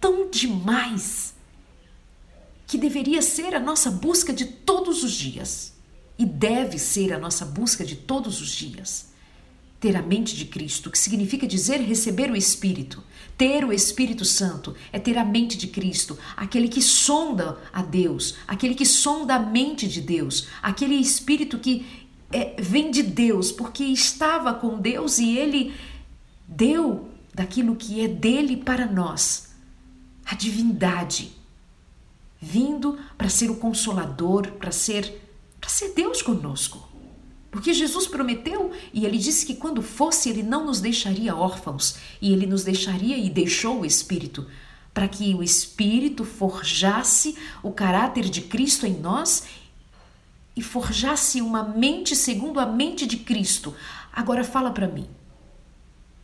tão 0.00 0.30
demais, 0.30 1.34
que 2.66 2.78
deveria 2.78 3.20
ser 3.20 3.54
a 3.54 3.60
nossa 3.60 3.90
busca 3.90 4.32
de 4.32 4.46
todos 4.46 5.04
os 5.04 5.12
dias 5.12 5.74
e 6.18 6.24
deve 6.24 6.78
ser 6.78 7.12
a 7.12 7.18
nossa 7.18 7.44
busca 7.44 7.84
de 7.84 7.96
todos 7.96 8.40
os 8.40 8.48
dias 8.50 9.11
ter 9.82 9.96
a 9.96 10.00
mente 10.00 10.36
de 10.36 10.44
Cristo, 10.44 10.92
que 10.92 10.98
significa 10.98 11.44
dizer 11.44 11.80
receber 11.80 12.30
o 12.30 12.36
Espírito. 12.36 13.02
Ter 13.36 13.64
o 13.64 13.72
Espírito 13.72 14.24
Santo 14.24 14.76
é 14.92 14.98
ter 15.00 15.18
a 15.18 15.24
mente 15.24 15.58
de 15.58 15.66
Cristo, 15.66 16.16
aquele 16.36 16.68
que 16.68 16.80
sonda 16.80 17.58
a 17.72 17.82
Deus, 17.82 18.36
aquele 18.46 18.76
que 18.76 18.86
sonda 18.86 19.34
a 19.34 19.40
mente 19.40 19.88
de 19.88 20.00
Deus, 20.00 20.46
aquele 20.62 20.94
Espírito 20.94 21.58
que 21.58 21.84
é, 22.30 22.54
vem 22.62 22.92
de 22.92 23.02
Deus, 23.02 23.50
porque 23.50 23.82
estava 23.82 24.54
com 24.54 24.78
Deus 24.78 25.18
e 25.18 25.36
ele 25.36 25.74
deu 26.46 27.08
daquilo 27.34 27.74
que 27.74 28.02
é 28.02 28.06
dele 28.06 28.58
para 28.58 28.86
nós, 28.86 29.50
a 30.24 30.36
divindade, 30.36 31.32
vindo 32.40 33.00
para 33.18 33.28
ser 33.28 33.50
o 33.50 33.56
consolador, 33.56 34.52
para 34.52 34.70
ser 34.70 35.20
para 35.60 35.70
ser 35.70 35.92
Deus 35.94 36.22
conosco. 36.22 36.91
Porque 37.52 37.74
Jesus 37.74 38.06
prometeu 38.06 38.72
e 38.94 39.04
ele 39.04 39.18
disse 39.18 39.44
que 39.44 39.54
quando 39.54 39.82
fosse, 39.82 40.30
ele 40.30 40.42
não 40.42 40.64
nos 40.64 40.80
deixaria 40.80 41.36
órfãos 41.36 41.96
e 42.20 42.32
ele 42.32 42.46
nos 42.46 42.64
deixaria 42.64 43.14
e 43.18 43.28
deixou 43.28 43.80
o 43.80 43.84
Espírito, 43.84 44.48
para 44.94 45.06
que 45.06 45.34
o 45.34 45.42
Espírito 45.42 46.24
forjasse 46.24 47.36
o 47.62 47.70
caráter 47.70 48.24
de 48.30 48.40
Cristo 48.40 48.86
em 48.86 48.98
nós 48.98 49.44
e 50.56 50.62
forjasse 50.62 51.42
uma 51.42 51.62
mente 51.62 52.16
segundo 52.16 52.58
a 52.58 52.64
mente 52.64 53.06
de 53.06 53.18
Cristo. 53.18 53.74
Agora 54.10 54.44
fala 54.44 54.70
para 54.70 54.88
mim. 54.88 55.06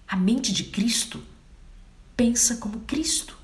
A 0.09 0.17
mente 0.17 0.51
de 0.51 0.65
Cristo 0.65 1.23
pensa 2.17 2.57
como 2.57 2.81
Cristo. 2.81 3.37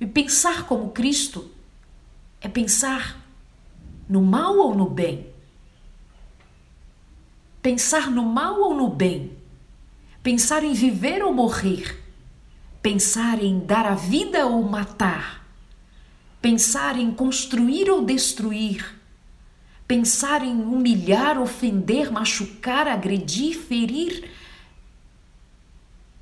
E 0.00 0.06
pensar 0.06 0.64
como 0.64 0.90
Cristo 0.90 1.50
é 2.40 2.46
pensar 2.48 3.20
no 4.08 4.22
mal 4.22 4.56
ou 4.58 4.76
no 4.76 4.88
bem? 4.88 5.37
Pensar 7.60 8.08
no 8.10 8.22
mal 8.22 8.60
ou 8.60 8.74
no 8.74 8.88
bem? 8.88 9.36
Pensar 10.22 10.62
em 10.62 10.72
viver 10.72 11.24
ou 11.24 11.34
morrer? 11.34 11.98
Pensar 12.80 13.42
em 13.42 13.58
dar 13.58 13.84
a 13.84 13.94
vida 13.94 14.46
ou 14.46 14.62
matar? 14.62 15.44
Pensar 16.40 16.96
em 16.96 17.12
construir 17.12 17.90
ou 17.90 18.04
destruir? 18.04 18.96
Pensar 19.88 20.44
em 20.44 20.52
humilhar, 20.52 21.40
ofender, 21.40 22.12
machucar, 22.12 22.86
agredir, 22.86 23.58
ferir? 23.58 24.30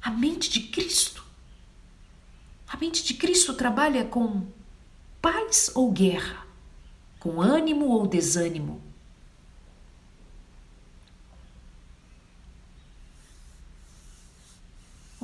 A 0.01 0.11
mente 0.11 0.49
de 0.49 0.61
Cristo. 0.61 1.23
A 2.67 2.79
mente 2.79 3.05
de 3.05 3.13
Cristo 3.13 3.53
trabalha 3.53 4.05
com 4.05 4.47
paz 5.21 5.71
ou 5.75 5.93
guerra, 5.93 6.47
com 7.21 7.43
ânimo 7.43 7.89
ou 7.89 8.07
desânimo. 8.07 8.86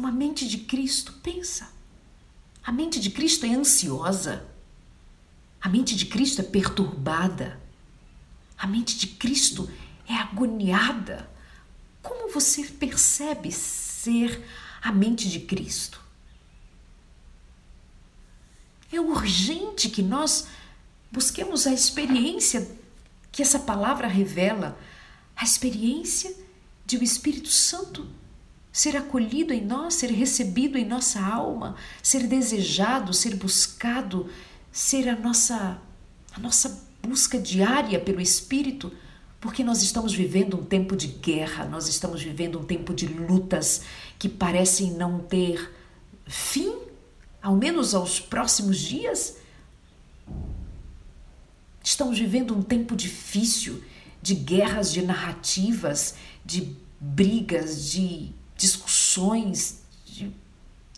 Uma 0.02 0.10
mente 0.10 0.48
de 0.48 0.58
Cristo 0.58 1.12
pensa. 1.22 1.70
A 2.60 2.72
mente 2.72 2.98
de 2.98 3.08
Cristo 3.08 3.46
é 3.46 3.54
ansiosa. 3.54 4.44
A 5.60 5.68
mente 5.68 5.94
de 5.94 6.06
Cristo 6.06 6.40
é 6.40 6.44
perturbada. 6.44 7.60
A 8.58 8.66
mente 8.66 8.98
de 8.98 9.06
Cristo 9.06 9.70
é 10.08 10.14
agoniada. 10.14 11.30
Como 12.02 12.32
você 12.32 12.64
percebe 12.64 13.52
ser 13.52 14.44
a 14.82 14.90
mente 14.90 15.30
de 15.30 15.38
Cristo? 15.38 16.02
É 18.92 19.00
urgente 19.00 19.88
que 19.88 20.02
nós 20.02 20.48
busquemos 21.12 21.64
a 21.64 21.72
experiência 21.72 22.76
que 23.30 23.40
essa 23.40 23.60
palavra 23.60 24.08
revela, 24.08 24.76
a 25.36 25.44
experiência 25.44 26.34
de 26.84 26.96
o 26.96 27.04
Espírito 27.04 27.50
Santo 27.50 28.20
ser 28.72 28.96
acolhido 28.96 29.52
em 29.52 29.64
nós, 29.64 29.94
ser 29.94 30.10
recebido 30.10 30.78
em 30.78 30.84
nossa 30.84 31.20
alma, 31.20 31.76
ser 32.02 32.26
desejado, 32.26 33.12
ser 33.12 33.36
buscado, 33.36 34.30
ser 34.72 35.08
a 35.08 35.16
nossa 35.16 35.78
a 36.34 36.40
nossa 36.40 36.88
busca 37.02 37.38
diária 37.38 38.00
pelo 38.00 38.20
Espírito, 38.20 38.90
porque 39.38 39.62
nós 39.62 39.82
estamos 39.82 40.14
vivendo 40.14 40.58
um 40.58 40.64
tempo 40.64 40.96
de 40.96 41.08
guerra, 41.08 41.66
nós 41.66 41.88
estamos 41.88 42.22
vivendo 42.22 42.58
um 42.58 42.64
tempo 42.64 42.94
de 42.94 43.06
lutas 43.06 43.82
que 44.18 44.30
parecem 44.30 44.92
não 44.92 45.18
ter 45.18 45.70
fim, 46.26 46.74
ao 47.42 47.54
menos 47.54 47.94
aos 47.94 48.18
próximos 48.18 48.78
dias. 48.78 49.36
Estamos 51.84 52.18
vivendo 52.18 52.56
um 52.56 52.62
tempo 52.62 52.96
difícil 52.96 53.82
de 54.22 54.34
guerras 54.34 54.92
de 54.92 55.02
narrativas, 55.02 56.14
de 56.44 56.76
brigas, 57.00 57.90
de 57.90 58.32
discussões, 58.62 59.82
de 60.06 60.32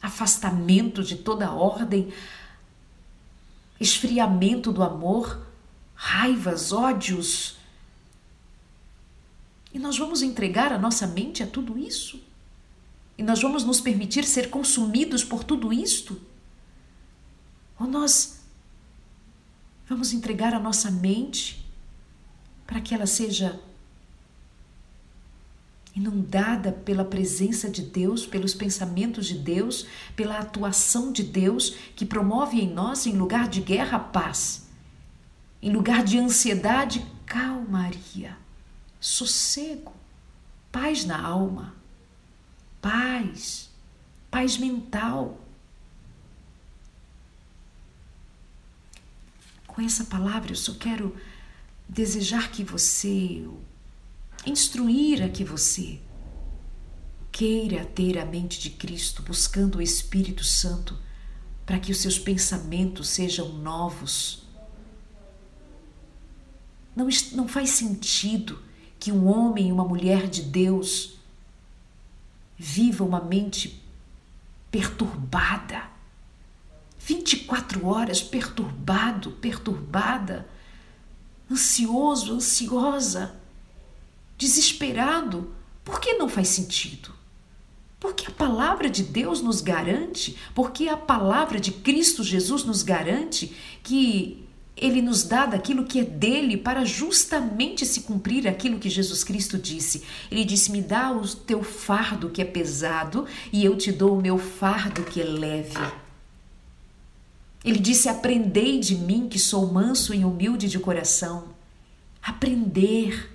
afastamento 0.03 1.03
de 1.03 1.17
toda 1.17 1.51
ordem, 1.51 2.13
esfriamento 3.81 4.71
do 4.71 4.83
amor, 4.83 5.47
raivas, 5.95 6.73
ódios. 6.73 7.57
E 9.73 9.79
nós 9.79 9.97
vamos 9.97 10.21
entregar 10.21 10.75
a 10.75 10.79
nossa 10.79 11.07
mente 11.07 11.43
a 11.43 11.47
tudo 11.47 11.79
isso? 11.79 12.23
E 13.17 13.23
nós 13.23 13.41
vamos 13.41 13.65
nos 13.65 13.81
permitir 13.81 14.25
ser 14.25 14.51
consumidos 14.51 15.25
por 15.25 15.43
tudo 15.43 15.73
isto? 15.73 16.21
Ou 17.81 17.87
nós 17.87 18.43
vamos 19.89 20.13
entregar 20.13 20.53
a 20.53 20.61
nossa 20.61 20.91
mente 20.91 21.65
para 22.67 22.83
que 22.83 22.95
ela 22.95 23.07
seja 23.07 23.59
inundada 25.95 26.73
pela 26.73 27.05
presença 27.05 27.71
de 27.71 27.83
Deus, 27.83 28.27
pelos 28.27 28.53
pensamentos 28.53 29.27
de 29.27 29.39
Deus, 29.39 29.87
pela 30.17 30.39
atuação 30.39 31.13
de 31.13 31.23
Deus 31.23 31.71
que 31.95 32.05
promove 32.05 32.61
em 32.61 32.73
nós, 32.73 33.07
em 33.07 33.13
lugar 33.13 33.49
de 33.49 33.61
guerra, 33.61 33.99
paz, 33.99 34.69
em 35.63 35.71
lugar 35.71 36.03
de 36.03 36.19
ansiedade, 36.19 37.07
calmaria, 37.25 38.37
sossego, 39.01 39.93
paz 40.73 41.05
na 41.05 41.21
alma, 41.25 41.75
paz, 42.83 43.71
paz 44.31 44.59
mental. 44.59 45.41
Com 49.69 49.81
essa 49.81 50.05
palavra 50.05 50.51
eu 50.51 50.57
só 50.57 50.75
quero 50.75 51.17
desejar 51.89 52.51
que 52.51 52.65
você 52.65 53.47
instruir 54.47 55.23
a 55.23 55.29
que 55.29 55.45
você 55.45 56.01
queira 57.33 57.85
ter 57.85 58.19
a 58.19 58.25
mente 58.25 58.61
de 58.61 58.71
Cristo, 58.71 59.23
buscando 59.23 59.79
o 59.79 59.83
Espírito 59.83 60.45
Santo, 60.45 60.97
para 61.67 61.79
que 61.79 61.91
os 61.91 61.99
seus 61.99 62.19
pensamentos 62.19 63.09
sejam 63.09 63.49
novos. 63.55 64.45
Não, 66.95 67.09
não 67.33 67.49
faz 67.49 67.71
sentido 67.71 68.63
que 69.01 69.11
um 69.11 69.27
homem 69.27 69.69
e 69.69 69.73
uma 69.73 69.85
mulher 69.85 70.29
de 70.29 70.43
Deus 70.43 71.15
viva 72.57 73.03
uma 73.03 73.21
mente 73.21 73.83
perturbada, 74.71 75.91
24 76.99 77.87
horas 77.87 78.23
perturbado, 78.23 79.33
perturbada, 79.33 80.49
ansioso, 81.51 82.35
ansiosa 82.35 83.44
desesperado, 84.37 85.55
porque 85.85 86.15
não 86.15 86.29
faz 86.29 86.49
sentido. 86.49 87.13
Porque 88.01 88.27
a 88.27 88.31
palavra 88.31 88.91
de 88.91 89.03
Deus 89.03 89.41
nos 89.41 89.61
garante, 89.61 90.37
porque 90.55 90.89
a 90.89 90.97
palavra 90.97 91.59
de 91.59 91.73
Cristo 91.73 92.23
Jesus 92.23 92.65
nos 92.65 92.83
garante 92.83 93.55
que 93.83 94.45
ele 94.77 95.01
nos 95.01 95.23
dá 95.23 95.47
daquilo 95.47 95.85
que 95.85 96.01
é 96.01 96.05
dele 96.05 96.57
para 96.57 96.85
justamente 96.85 97.87
se 97.87 98.01
cumprir 98.03 98.49
aquilo 98.49 98.79
que 98.79 98.91
Jesus 98.91 99.23
Cristo 99.23 99.57
disse. 99.57 100.03
Ele 100.31 100.45
disse: 100.45 100.73
Me 100.73 100.83
dá 100.83 101.13
o 101.13 101.27
teu 101.27 101.63
fardo 101.63 102.29
que 102.29 102.43
é 102.43 102.45
pesado 102.45 103.27
e 103.53 103.65
eu 103.65 103.77
te 103.77 103.93
dou 103.93 104.19
o 104.19 104.21
meu 104.21 104.37
fardo 104.37 105.05
que 105.05 105.21
é 105.21 105.25
leve. 105.25 105.79
Ele 107.65 107.79
disse: 107.79 108.09
Aprendei 108.09 108.81
de 108.81 108.97
mim 108.97 109.29
que 109.29 109.39
sou 109.39 109.73
manso 109.73 110.13
e 110.13 110.25
humilde 110.25 110.69
de 110.69 110.79
coração. 110.79 111.55
Aprender 112.21 113.34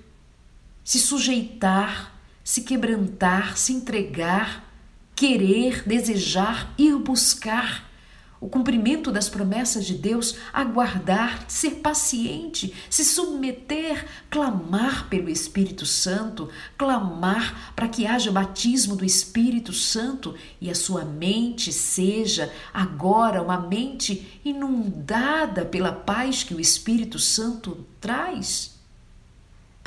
se 0.89 0.97
sujeitar, 0.97 2.19
se 2.43 2.61
quebrantar, 2.61 3.55
se 3.59 3.71
entregar, 3.73 4.73
querer, 5.15 5.87
desejar, 5.87 6.73
ir 6.79 6.95
buscar 6.95 7.87
o 8.41 8.49
cumprimento 8.49 9.11
das 9.11 9.29
promessas 9.29 9.85
de 9.85 9.93
Deus, 9.93 10.37
aguardar, 10.51 11.45
ser 11.47 11.75
paciente, 11.75 12.73
se 12.89 13.05
submeter, 13.05 14.03
clamar 14.31 15.07
pelo 15.09 15.29
Espírito 15.29 15.85
Santo, 15.85 16.49
clamar 16.75 17.75
para 17.75 17.87
que 17.87 18.07
haja 18.07 18.31
batismo 18.31 18.95
do 18.95 19.05
Espírito 19.05 19.71
Santo 19.71 20.33
e 20.59 20.71
a 20.71 20.75
sua 20.75 21.05
mente 21.05 21.71
seja 21.71 22.51
agora 22.73 23.43
uma 23.43 23.59
mente 23.59 24.41
inundada 24.43 25.65
pela 25.65 25.91
paz 25.91 26.41
que 26.41 26.55
o 26.55 26.59
Espírito 26.59 27.19
Santo 27.19 27.85
traz 28.01 28.78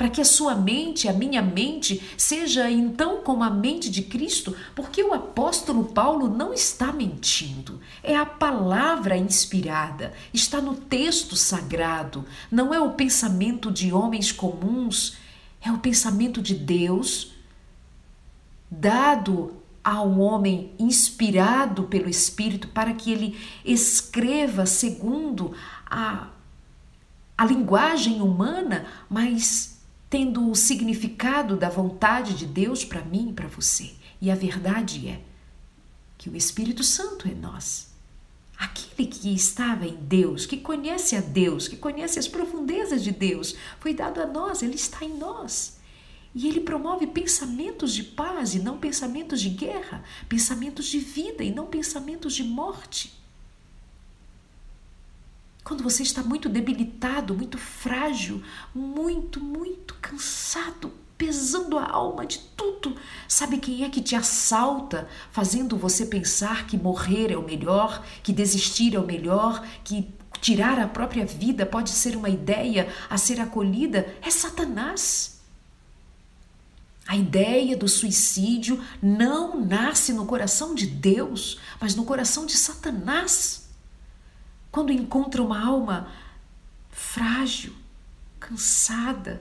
para 0.03 0.09
que 0.09 0.19
a 0.19 0.25
sua 0.25 0.53
mente, 0.53 1.07
a 1.07 1.13
minha 1.13 1.41
mente, 1.41 2.03
seja 2.17 2.69
então 2.69 3.21
como 3.21 3.41
a 3.41 3.49
mente 3.49 3.89
de 3.89 4.01
Cristo, 4.01 4.53
porque 4.75 5.01
o 5.01 5.13
apóstolo 5.13 5.85
Paulo 5.85 6.27
não 6.27 6.53
está 6.53 6.91
mentindo. 6.91 7.79
É 8.03 8.13
a 8.13 8.25
palavra 8.25 9.15
inspirada, 9.15 10.11
está 10.33 10.59
no 10.59 10.75
texto 10.75 11.37
sagrado, 11.37 12.25
não 12.51 12.73
é 12.73 12.81
o 12.81 12.91
pensamento 12.91 13.71
de 13.71 13.93
homens 13.93 14.29
comuns, 14.29 15.15
é 15.61 15.71
o 15.71 15.77
pensamento 15.77 16.41
de 16.41 16.53
Deus 16.53 17.31
dado 18.69 19.53
a 19.81 20.01
um 20.01 20.19
homem 20.19 20.73
inspirado 20.77 21.83
pelo 21.83 22.09
Espírito 22.09 22.67
para 22.67 22.93
que 22.93 23.09
ele 23.09 23.39
escreva 23.63 24.65
segundo 24.65 25.53
a, 25.85 26.27
a 27.37 27.45
linguagem 27.45 28.21
humana, 28.21 28.85
mas 29.09 29.72
tendo 30.13 30.47
o 30.47 30.53
significado 30.53 31.57
da 31.57 31.69
vontade 31.69 32.35
de 32.35 32.45
Deus 32.45 32.85
para 32.85 33.01
mim 33.01 33.29
e 33.29 33.33
para 33.33 33.47
você. 33.47 33.93
E 34.21 34.29
a 34.29 34.35
verdade 34.35 35.07
é 35.07 35.19
que 36.19 36.29
o 36.29 36.35
Espírito 36.35 36.83
Santo 36.83 37.27
é 37.27 37.31
nós. 37.31 37.91
Aquele 38.55 39.09
que 39.09 39.33
estava 39.33 39.87
em 39.87 39.95
Deus, 39.95 40.45
que 40.45 40.57
conhece 40.57 41.15
a 41.15 41.19
Deus, 41.19 41.67
que 41.67 41.77
conhece 41.77 42.19
as 42.19 42.27
profundezas 42.27 43.03
de 43.03 43.09
Deus, 43.09 43.55
foi 43.79 43.91
dado 43.91 44.21
a 44.21 44.27
nós, 44.27 44.61
ele 44.61 44.75
está 44.75 45.03
em 45.03 45.17
nós. 45.17 45.79
E 46.35 46.47
ele 46.47 46.59
promove 46.59 47.07
pensamentos 47.07 47.91
de 47.91 48.03
paz 48.03 48.53
e 48.53 48.59
não 48.59 48.77
pensamentos 48.77 49.41
de 49.41 49.49
guerra, 49.49 50.03
pensamentos 50.29 50.85
de 50.85 50.99
vida 50.99 51.43
e 51.43 51.49
não 51.49 51.65
pensamentos 51.65 52.35
de 52.35 52.43
morte. 52.43 53.22
Quando 55.63 55.83
você 55.83 56.03
está 56.03 56.21
muito 56.21 56.49
debilitado, 56.49 57.33
muito 57.33 57.57
frágil, 57.57 58.43
muito, 58.75 59.39
muito 59.39 59.95
cansado, 60.01 60.91
pesando 61.17 61.77
a 61.77 61.89
alma 61.89 62.25
de 62.25 62.39
tudo, 62.57 62.97
sabe 63.27 63.57
quem 63.57 63.85
é 63.85 63.89
que 63.89 64.01
te 64.01 64.15
assalta, 64.15 65.07
fazendo 65.31 65.77
você 65.77 66.05
pensar 66.05 66.67
que 66.67 66.75
morrer 66.77 67.31
é 67.31 67.37
o 67.37 67.45
melhor, 67.45 68.05
que 68.21 68.33
desistir 68.33 68.93
é 68.93 68.99
o 68.99 69.05
melhor, 69.05 69.65
que 69.85 70.13
tirar 70.41 70.77
a 70.77 70.87
própria 70.87 71.25
vida 71.25 71.65
pode 71.65 71.91
ser 71.91 72.17
uma 72.17 72.29
ideia 72.29 72.93
a 73.09 73.17
ser 73.17 73.39
acolhida? 73.39 74.13
É 74.21 74.29
Satanás. 74.29 75.39
A 77.07 77.15
ideia 77.15 77.77
do 77.77 77.87
suicídio 77.87 78.83
não 79.01 79.59
nasce 79.63 80.11
no 80.11 80.25
coração 80.25 80.75
de 80.75 80.87
Deus, 80.87 81.59
mas 81.79 81.95
no 81.95 82.03
coração 82.03 82.45
de 82.45 82.57
Satanás. 82.57 83.62
Quando 84.73 84.91
encontra 84.91 85.39
uma 85.39 85.63
alma 85.63 86.07
frágil, 86.89 87.75
cansada, 88.39 89.39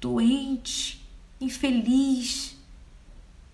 doente, 0.00 1.06
infeliz, 1.38 2.56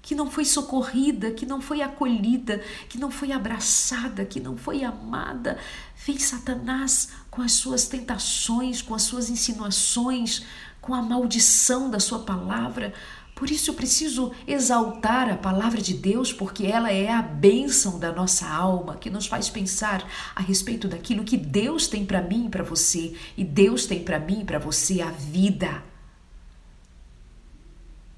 que 0.01 0.15
não 0.15 0.31
foi 0.31 0.45
socorrida, 0.45 1.33
que 1.33 1.45
não 1.45 1.61
foi 1.61 1.83
acolhida, 1.83 2.63
que 2.89 2.97
não 2.97 3.11
foi 3.11 3.33
abraçada, 3.33 4.25
que 4.25 4.39
não 4.39 4.57
foi 4.57 4.85
amada, 4.85 5.59
vem 6.07 6.17
Satanás 6.17 7.09
com 7.29 7.43
as 7.43 7.55
suas 7.55 7.89
tentações, 7.89 8.81
com 8.81 8.95
as 8.95 9.03
suas 9.03 9.29
insinuações, 9.29 10.45
com 10.81 10.95
a 10.95 11.03
maldição 11.03 11.91
da 11.91 11.99
sua 11.99 12.21
palavra. 12.21 12.95
Por 13.35 13.51
isso 13.51 13.71
eu 13.71 13.75
preciso 13.75 14.33
exaltar 14.47 15.29
a 15.29 15.37
palavra 15.37 15.83
de 15.83 15.95
Deus, 15.95 16.33
porque 16.33 16.67
ela 16.67 16.93
é 16.93 17.11
a 17.11 17.21
bênção 17.21 17.99
da 17.99 18.13
nossa 18.13 18.49
alma, 18.49 18.97
que 18.97 19.11
nos 19.11 19.27
faz 19.27 19.51
pensar 19.51 20.09
a 20.37 20.41
respeito 20.41 20.87
daquilo 20.87 21.25
que 21.25 21.37
Deus 21.37 21.89
tem 21.89 22.07
para 22.07 22.23
mim 22.23 22.47
e 22.47 22.49
para 22.49 22.63
você, 22.63 23.17
e 23.37 23.43
Deus 23.43 23.87
tem 23.87 24.05
para 24.05 24.21
mim 24.21 24.43
e 24.43 24.45
para 24.45 24.61
você 24.61 25.01
a 25.01 25.11
vida. 25.11 25.83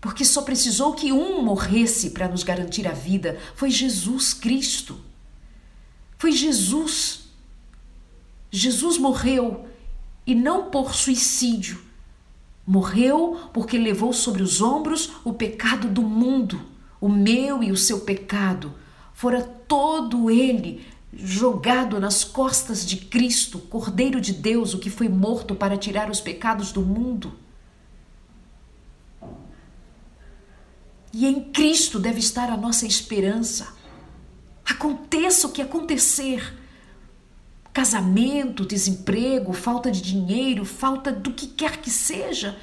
Porque 0.03 0.25
só 0.25 0.43
precisou 0.43 0.93
que 0.93 1.11
um 1.11 1.43
morresse 1.43 2.11
para 2.11 2.29
nos 2.29 2.43
garantir 2.43 2.87
a 2.87 2.93
vida, 2.93 3.39
foi 3.55 3.71
Jesus 3.71 4.35
Cristo. 4.35 5.01
Foi 6.19 6.31
Jesus. 6.31 7.25
Jesus 8.51 8.99
morreu 8.99 9.67
e 10.27 10.35
não 10.35 10.71
por 10.71 10.95
suicídio, 10.95 11.83
Morreu 12.67 13.49
porque 13.53 13.79
levou 13.79 14.13
sobre 14.13 14.43
os 14.43 14.61
ombros 14.61 15.13
o 15.25 15.33
pecado 15.33 15.89
do 15.89 16.03
mundo, 16.03 16.61
o 17.01 17.09
meu 17.09 17.63
e 17.63 17.71
o 17.71 17.77
seu 17.77 18.01
pecado. 18.01 18.75
Fora 19.15 19.43
todo 19.43 20.31
ele 20.31 20.85
jogado 21.13 21.99
nas 22.01 22.25
costas 22.25 22.85
de 22.85 22.97
Cristo, 22.97 23.59
Cordeiro 23.59 24.21
de 24.21 24.33
Deus, 24.33 24.75
o 24.75 24.79
que 24.79 24.91
foi 24.91 25.09
morto 25.09 25.55
para 25.55 25.77
tirar 25.77 26.11
os 26.11 26.21
pecados 26.21 26.73
do 26.73 26.83
mundo. 26.83 27.33
E 31.13 31.25
em 31.27 31.45
Cristo 31.45 31.99
deve 31.99 32.19
estar 32.19 32.51
a 32.51 32.57
nossa 32.57 32.87
esperança. 32.87 33.75
Aconteça 34.65 35.47
o 35.47 35.53
que 35.53 35.63
acontecer, 35.63 36.53
casamento, 37.77 38.65
desemprego, 38.65 39.53
falta 39.53 39.91
de 39.91 40.01
dinheiro, 40.01 40.65
falta 40.65 41.13
do 41.13 41.31
que 41.31 41.47
quer 41.47 41.77
que 41.77 41.91
seja, 41.91 42.59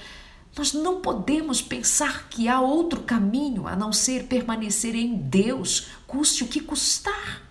nós 0.58 0.74
não 0.74 1.02
podemos 1.02 1.62
pensar 1.62 2.28
que 2.30 2.50
há 2.50 2.60
outro 2.60 3.02
caminho 3.02 3.68
a 3.68 3.76
não 3.76 3.94
ser 3.94 4.24
permanecer 4.24 4.96
em 4.96 5.16
Deus, 5.16 5.90
custe 6.08 6.44
o 6.44 6.48
que 6.48 6.60
custar. 6.60 7.44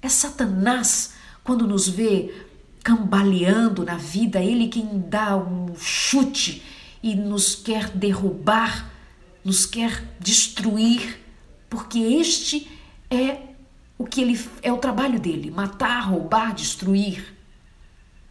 É 0.00 0.08
Satanás, 0.08 1.12
quando 1.44 1.66
nos 1.66 1.90
vê 1.90 2.34
cambaleando 2.82 3.84
na 3.84 3.98
vida, 3.98 4.42
ele 4.42 4.68
quem 4.68 5.04
dá 5.10 5.36
um 5.36 5.76
chute 5.76 6.62
e 7.02 7.14
nos 7.14 7.54
quer 7.54 7.90
derrubar, 7.90 8.90
nos 9.44 9.66
quer 9.66 10.02
destruir, 10.18 11.22
porque 11.68 11.98
este 11.98 12.66
é 13.10 13.45
o 13.98 14.04
que 14.04 14.20
ele 14.20 14.38
é 14.62 14.72
o 14.72 14.78
trabalho 14.78 15.18
dele, 15.18 15.50
matar, 15.50 16.00
roubar, 16.00 16.54
destruir. 16.54 17.34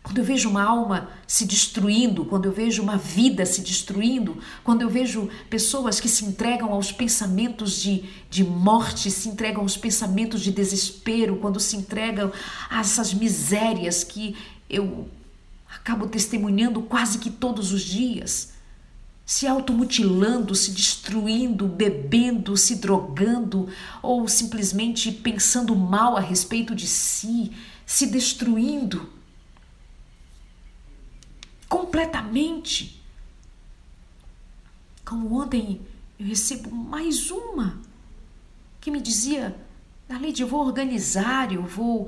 Quando 0.04 0.19
eu 0.19 0.23
vejo 0.23 0.49
uma 0.49 0.63
alma 0.63 1.10
se 1.25 1.45
destruindo, 1.45 2.25
quando 2.25 2.45
eu 2.45 2.51
vejo 2.51 2.84
uma 2.84 2.95
vida 2.95 3.43
se 3.43 3.62
destruindo, 3.62 4.38
quando 4.63 4.84
eu 4.84 4.89
vejo 4.89 5.30
pessoas 5.49 5.99
que 5.99 6.08
se 6.08 6.25
entregam 6.25 6.71
aos 6.71 6.91
pensamentos 6.91 7.82
de, 7.82 8.06
de 8.30 8.43
morte, 8.43 9.10
se 9.10 9.28
entregam 9.28 9.63
aos 9.63 9.75
pensamentos 9.75 10.41
de 10.41 10.51
desespero, 10.51 11.38
quando 11.38 11.60
se 11.60 11.75
entregam 11.75 12.32
a 12.69 12.82
essas 12.82 13.15
misérias 13.15 14.04
que 14.04 14.36
eu 14.69 15.10
acabo 15.67 16.08
testemunhando 16.08 16.84
quase 16.84 17.17
que 17.17 17.32
todos 17.32 17.73
os 17.73 17.82
dias 17.82 18.55
se 19.26 19.48
automutilando, 19.48 20.54
se 20.54 20.72
destruindo, 20.72 21.68
bebendo, 21.68 22.56
se 22.56 22.76
drogando 22.76 23.68
ou 24.02 24.28
simplesmente 24.28 25.12
pensando 25.12 25.76
mal 25.76 26.16
a 26.16 26.20
respeito 26.20 26.76
de 26.76 26.86
si, 26.86 27.52
se 27.86 28.06
destruindo 28.06 29.10
completamente. 31.68 33.02
Como 35.04 35.42
ontem 35.42 35.82
eu 36.20 36.28
recebo 36.28 36.70
mais 36.70 37.32
uma 37.32 37.82
que 38.80 38.92
me 38.92 39.02
dizia: 39.02 39.56
Dalide, 40.08 40.44
eu 40.44 40.48
vou 40.48 40.64
organizar, 40.64 41.52
eu 41.52 41.64
vou, 41.64 42.08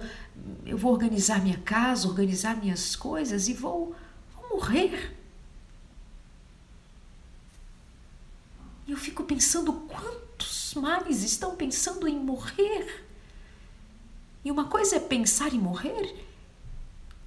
eu 0.63 0.77
vou 0.77 0.93
organizar 0.93 1.41
minha 1.41 1.57
casa, 1.57 2.07
organizar 2.07 2.55
minhas 2.55 2.95
coisas 2.95 3.47
e 3.47 3.53
vou, 3.53 3.95
vou 4.35 4.57
morrer. 4.57 5.16
E 8.87 8.91
eu 8.91 8.97
fico 8.97 9.23
pensando 9.23 9.73
quantos 9.73 10.73
mais 10.75 11.23
estão 11.23 11.55
pensando 11.55 12.07
em 12.07 12.17
morrer. 12.17 13.05
E 14.45 14.51
uma 14.51 14.65
coisa 14.65 14.95
é 14.95 14.99
pensar 14.99 15.53
em 15.53 15.59
morrer, 15.59 16.15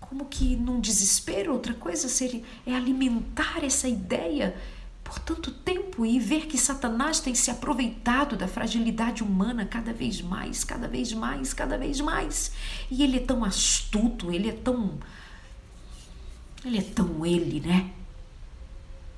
como 0.01 0.25
que 0.25 0.57
num 0.57 0.81
desespero, 0.81 1.53
outra 1.53 1.75
coisa 1.75 2.09
seria, 2.09 2.43
é 2.67 2.75
alimentar 2.75 3.63
essa 3.63 3.87
ideia 3.87 4.57
por 5.05 5.19
tanto 5.19 5.51
tempo 5.51 6.07
e 6.07 6.19
ver 6.19 6.47
que 6.47 6.57
Satanás 6.57 7.21
tem 7.21 7.35
se 7.35 7.51
aproveitado 7.51 8.37
da 8.37 8.47
fragilidade 8.49 9.23
humana 9.23 9.67
cada 9.67 9.93
vez 9.93 10.23
mais, 10.23 10.65
cada 10.65 10.89
vez 10.89 11.13
mais, 11.13 11.53
cada 11.53 11.77
vez 11.77 12.01
mais. 12.01 12.53
E 12.91 13.03
ele 13.03 13.17
é 13.17 13.21
tão 13.21 13.45
astuto, 13.45 14.33
ele 14.33 14.49
é 14.49 14.53
tão. 14.53 14.99
Ele 16.65 16.79
é 16.79 16.83
tão 16.83 17.27
ele, 17.27 17.61
né? 17.61 17.91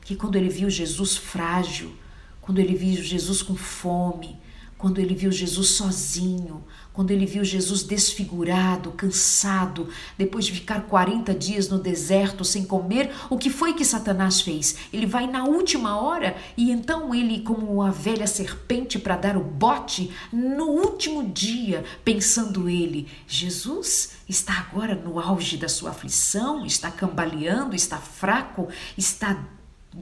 Que 0.00 0.16
quando 0.16 0.36
ele 0.36 0.48
viu 0.48 0.70
Jesus 0.70 1.16
frágil, 1.16 1.94
quando 2.42 2.58
ele 2.58 2.74
viu 2.74 3.02
Jesus 3.02 3.40
com 3.40 3.56
fome, 3.56 4.38
quando 4.82 4.98
ele 4.98 5.14
viu 5.14 5.30
Jesus 5.30 5.68
sozinho, 5.70 6.64
quando 6.92 7.12
ele 7.12 7.24
viu 7.24 7.44
Jesus 7.44 7.84
desfigurado, 7.84 8.90
cansado, 8.90 9.88
depois 10.18 10.44
de 10.44 10.52
ficar 10.52 10.82
40 10.82 11.32
dias 11.36 11.68
no 11.68 11.78
deserto 11.78 12.44
sem 12.44 12.64
comer, 12.64 13.12
o 13.30 13.38
que 13.38 13.48
foi 13.48 13.74
que 13.74 13.84
Satanás 13.84 14.40
fez? 14.40 14.76
Ele 14.92 15.06
vai 15.06 15.28
na 15.28 15.44
última 15.44 16.00
hora 16.00 16.36
e 16.56 16.72
então 16.72 17.14
ele, 17.14 17.42
como 17.42 17.80
a 17.80 17.92
velha 17.92 18.26
serpente 18.26 18.98
para 18.98 19.16
dar 19.16 19.36
o 19.36 19.44
bote, 19.44 20.10
no 20.32 20.64
último 20.64 21.28
dia, 21.28 21.84
pensando 22.04 22.68
ele: 22.68 23.06
Jesus 23.28 24.14
está 24.28 24.66
agora 24.68 24.96
no 24.96 25.20
auge 25.20 25.56
da 25.56 25.68
sua 25.68 25.90
aflição, 25.90 26.66
está 26.66 26.90
cambaleando, 26.90 27.76
está 27.76 27.98
fraco, 27.98 28.68
está 28.98 29.46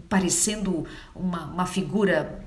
parecendo 0.09 0.87
uma, 1.15 1.47
uma 1.47 1.67
figura 1.67 2.45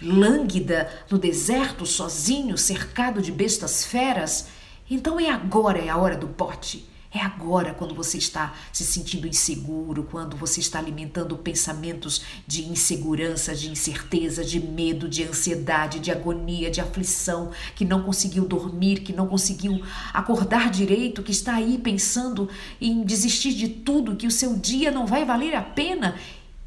lânguida 0.00 0.90
no 1.10 1.18
deserto, 1.18 1.86
sozinho, 1.86 2.58
cercado 2.58 3.22
de 3.22 3.32
bestas 3.32 3.84
feras. 3.84 4.48
Então 4.90 5.18
é 5.18 5.30
agora, 5.30 5.78
é 5.78 5.88
a 5.88 5.96
hora 5.96 6.16
do 6.16 6.26
bote. 6.26 6.86
É 7.16 7.20
agora 7.20 7.72
quando 7.72 7.94
você 7.94 8.18
está 8.18 8.52
se 8.70 8.84
sentindo 8.84 9.26
inseguro, 9.26 10.04
quando 10.04 10.36
você 10.36 10.60
está 10.60 10.78
alimentando 10.78 11.34
pensamentos 11.38 12.20
de 12.46 12.66
insegurança, 12.66 13.54
de 13.54 13.70
incerteza, 13.70 14.44
de 14.44 14.60
medo, 14.60 15.08
de 15.08 15.22
ansiedade, 15.22 15.98
de 15.98 16.10
agonia, 16.10 16.70
de 16.70 16.78
aflição, 16.78 17.52
que 17.74 17.86
não 17.86 18.02
conseguiu 18.02 18.44
dormir, 18.44 19.00
que 19.00 19.14
não 19.14 19.26
conseguiu 19.26 19.80
acordar 20.12 20.68
direito, 20.68 21.22
que 21.22 21.30
está 21.30 21.54
aí 21.54 21.78
pensando 21.78 22.50
em 22.78 23.02
desistir 23.02 23.54
de 23.54 23.68
tudo, 23.68 24.16
que 24.16 24.26
o 24.26 24.30
seu 24.30 24.54
dia 24.54 24.90
não 24.90 25.06
vai 25.06 25.24
valer 25.24 25.54
a 25.54 25.62
pena 25.62 26.16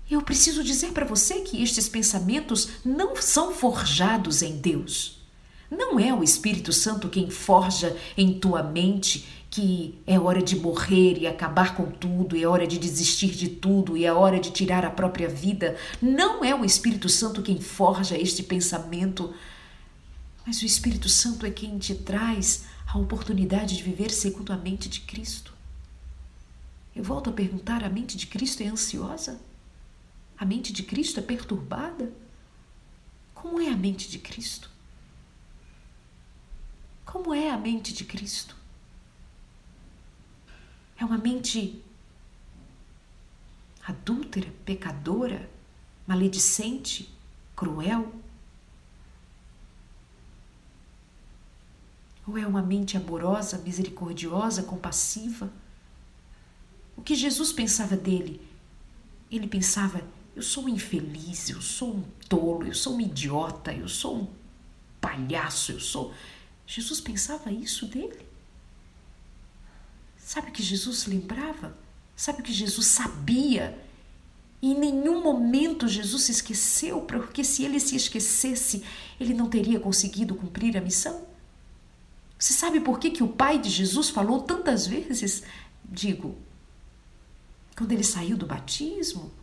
eu 0.10 0.22
preciso 0.22 0.64
dizer 0.64 0.92
para 0.92 1.06
você 1.06 1.42
que 1.42 1.62
estes 1.62 1.88
pensamentos 1.88 2.70
não 2.84 3.16
são 3.16 3.54
forjados 3.54 4.42
em 4.42 4.58
Deus. 4.58 5.20
Não 5.70 6.00
é 6.00 6.14
o 6.14 6.24
Espírito 6.24 6.74
Santo 6.74 7.10
quem 7.10 7.30
forja 7.30 7.96
em 8.18 8.40
tua 8.40 8.64
mente 8.64 9.28
que 9.52 10.00
é 10.06 10.20
hora 10.20 10.42
de 10.42 10.56
morrer 10.56 11.18
e 11.18 11.26
acabar 11.26 11.76
com 11.76 11.90
tudo, 11.90 12.38
é 12.38 12.46
hora 12.46 12.68
de 12.68 12.78
desistir 12.78 13.32
de 13.32 13.50
tudo 13.50 13.98
e 13.98 14.06
é 14.06 14.14
hora 14.14 14.40
de 14.40 14.52
tirar 14.52 14.86
a 14.86 14.92
própria 14.92 15.28
vida. 15.28 15.76
Não 16.02 16.44
é 16.44 16.54
o 16.54 16.64
Espírito 16.64 17.10
Santo 17.10 17.42
quem 17.42 17.60
forja 17.60 18.18
este 18.18 18.44
pensamento, 18.44 19.34
mas 20.46 20.62
o 20.62 20.66
Espírito 20.66 21.10
Santo 21.10 21.46
é 21.46 21.52
quem 21.52 21.80
te 21.80 21.96
traz 21.96 22.66
a 22.88 22.98
oportunidade 22.98 23.78
de 23.78 23.84
viver 23.84 24.12
segundo 24.12 24.54
a 24.54 24.58
mente 24.58 24.88
de 24.88 25.02
Cristo. 25.02 25.54
Eu 26.96 27.04
volto 27.04 27.30
a 27.30 27.34
perguntar: 27.34 27.84
a 27.84 27.90
mente 27.90 28.18
de 28.18 28.28
Cristo 28.28 28.62
é 28.62 28.68
ansiosa? 28.68 29.40
A 30.40 30.46
mente 30.46 30.72
de 30.72 30.84
Cristo 30.84 31.20
é 31.20 31.24
perturbada? 31.24 32.14
Como 33.34 33.60
é 33.60 33.68
a 33.68 33.76
mente 33.76 34.10
de 34.10 34.18
Cristo? 34.20 34.72
Como 37.06 37.34
é 37.34 37.50
a 37.50 37.58
mente 37.58 37.94
de 37.94 38.06
Cristo? 38.06 38.56
É 40.98 41.04
uma 41.04 41.18
mente 41.18 41.84
adúltera, 43.86 44.50
pecadora, 44.64 45.50
maledicente, 46.08 47.14
cruel? 47.54 48.14
Ou 52.26 52.38
é 52.38 52.48
uma 52.48 52.62
mente 52.62 52.96
amorosa, 52.96 53.58
misericordiosa, 53.58 54.64
compassiva? 54.64 55.52
O 56.96 57.02
que 57.02 57.16
Jesus 57.16 57.52
pensava 57.52 57.98
dele? 57.98 58.42
Ele 59.32 59.48
pensava: 59.48 60.02
eu 60.40 60.44
sou 60.44 60.64
um 60.64 60.70
infeliz, 60.70 61.50
eu 61.50 61.62
sou 61.62 61.96
um 61.96 62.04
tolo, 62.30 62.66
eu 62.66 62.74
sou 62.74 62.96
um 62.96 63.02
idiota, 63.02 63.74
eu 63.74 63.90
sou 63.90 64.20
um 64.20 64.28
palhaço, 65.02 65.74
eu 65.74 65.82
sou. 65.82 66.14
Jesus 66.66 67.02
pensava 67.02 67.52
isso 67.52 67.86
dele? 67.86 68.26
Sabe 70.18 70.50
o 70.50 70.54
que 70.54 70.64
Jesus 70.64 71.06
lembrava? 71.08 71.78
Sabe 72.16 72.40
o 72.40 72.44
que 72.44 72.54
Jesus 72.54 72.88
sabia? 72.88 73.78
Em 74.62 74.80
nenhum 74.80 75.22
momento 75.22 75.90
Jesus 75.90 76.24
se 76.24 76.32
esqueceu, 76.32 77.02
porque 77.02 77.44
se 77.44 77.66
ele 77.66 77.80
se 77.80 77.98
esquecesse, 77.98 78.86
ele 79.20 79.34
não 79.34 79.50
teria 79.50 79.80
conseguido 79.80 80.36
cumprir 80.36 80.78
a 80.78 80.82
missão. 80.82 81.28
Você 82.38 82.54
sabe 82.54 82.80
por 82.80 82.98
que, 82.98 83.12
que 83.12 83.24
o 83.24 83.28
pai 83.28 83.60
de 83.60 83.70
Jesus 83.70 84.10
falou 84.10 84.42
tantas 84.42 84.88
vezes? 84.88 85.44
Digo, 85.84 86.38
quando 87.76 87.92
ele 87.92 88.06
saiu 88.06 88.38
do 88.38 88.46
batismo, 88.46 89.38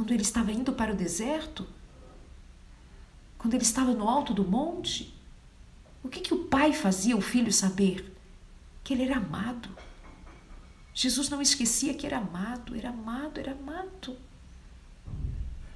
quando 0.00 0.12
ele 0.12 0.22
estava 0.22 0.50
indo 0.50 0.72
para 0.72 0.94
o 0.94 0.96
deserto, 0.96 1.66
quando 3.36 3.52
ele 3.52 3.62
estava 3.62 3.92
no 3.92 4.08
alto 4.08 4.32
do 4.32 4.42
monte, 4.42 5.14
o 6.02 6.08
que, 6.08 6.20
que 6.20 6.32
o 6.32 6.44
pai 6.44 6.72
fazia 6.72 7.14
o 7.14 7.20
filho 7.20 7.52
saber? 7.52 8.10
Que 8.82 8.94
ele 8.94 9.02
era 9.02 9.18
amado. 9.18 9.68
Jesus 10.94 11.28
não 11.28 11.42
esquecia 11.42 11.92
que 11.92 12.06
era 12.06 12.16
amado, 12.16 12.74
era 12.74 12.88
amado, 12.88 13.38
era 13.38 13.52
amado. 13.52 14.16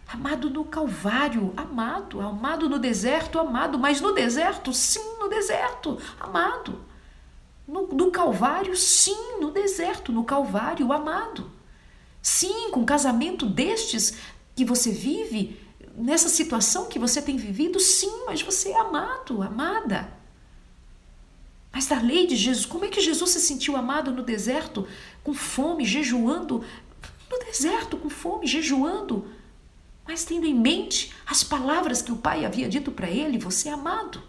Amado 0.09 0.49
no 0.49 0.65
Calvário, 0.65 1.53
amado, 1.55 2.23
amado 2.23 2.67
no 2.67 2.79
deserto, 2.79 3.39
amado, 3.39 3.79
mas 3.79 4.01
no 4.01 4.13
deserto, 4.13 4.73
sim, 4.73 5.19
no 5.19 5.29
deserto, 5.29 6.01
amado. 6.19 6.83
No, 7.69 7.89
no 7.89 8.11
Calvário, 8.11 8.75
sim, 8.75 9.39
no 9.39 9.51
deserto, 9.51 10.11
no 10.11 10.25
Calvário, 10.25 10.91
amado. 10.95 11.53
Sim, 12.25 12.71
com 12.71 12.87
casamento 12.87 13.45
destes 13.45 14.15
que 14.57 14.65
você 14.65 14.91
vive, 14.91 15.61
nessa 15.95 16.31
situação 16.31 16.89
que 16.89 16.99
você 16.99 17.21
tem 17.21 17.37
vivido, 17.37 17.79
sim, 17.79 18.25
mas 18.25 18.41
você 18.41 18.71
é 18.71 18.81
amado, 18.81 19.43
amada. 19.43 20.11
Mas 21.71 21.87
da 21.87 22.01
lei 22.01 22.27
de 22.27 22.35
Jesus, 22.35 22.65
como 22.65 22.87
é 22.87 22.89
que 22.89 23.03
Jesus 23.03 23.29
se 23.29 23.41
sentiu 23.43 23.77
amado 23.77 24.11
no 24.11 24.23
deserto, 24.23 24.89
com 25.23 25.35
fome, 25.35 25.85
jejuando? 25.85 26.65
No 27.31 27.39
deserto, 27.41 27.99
com 27.99 28.09
fome, 28.09 28.47
jejuando, 28.47 29.29
mas 30.09 30.25
tendo 30.25 30.47
em 30.47 30.55
mente 30.55 31.13
as 31.27 31.45
palavras 31.45 32.01
que 32.01 32.11
o 32.11 32.17
Pai 32.17 32.47
havia 32.47 32.71
dito 32.71 32.91
para 32.91 33.11
ele: 33.11 33.37
você 33.37 33.69
é 33.69 33.73
amado. 33.73 34.23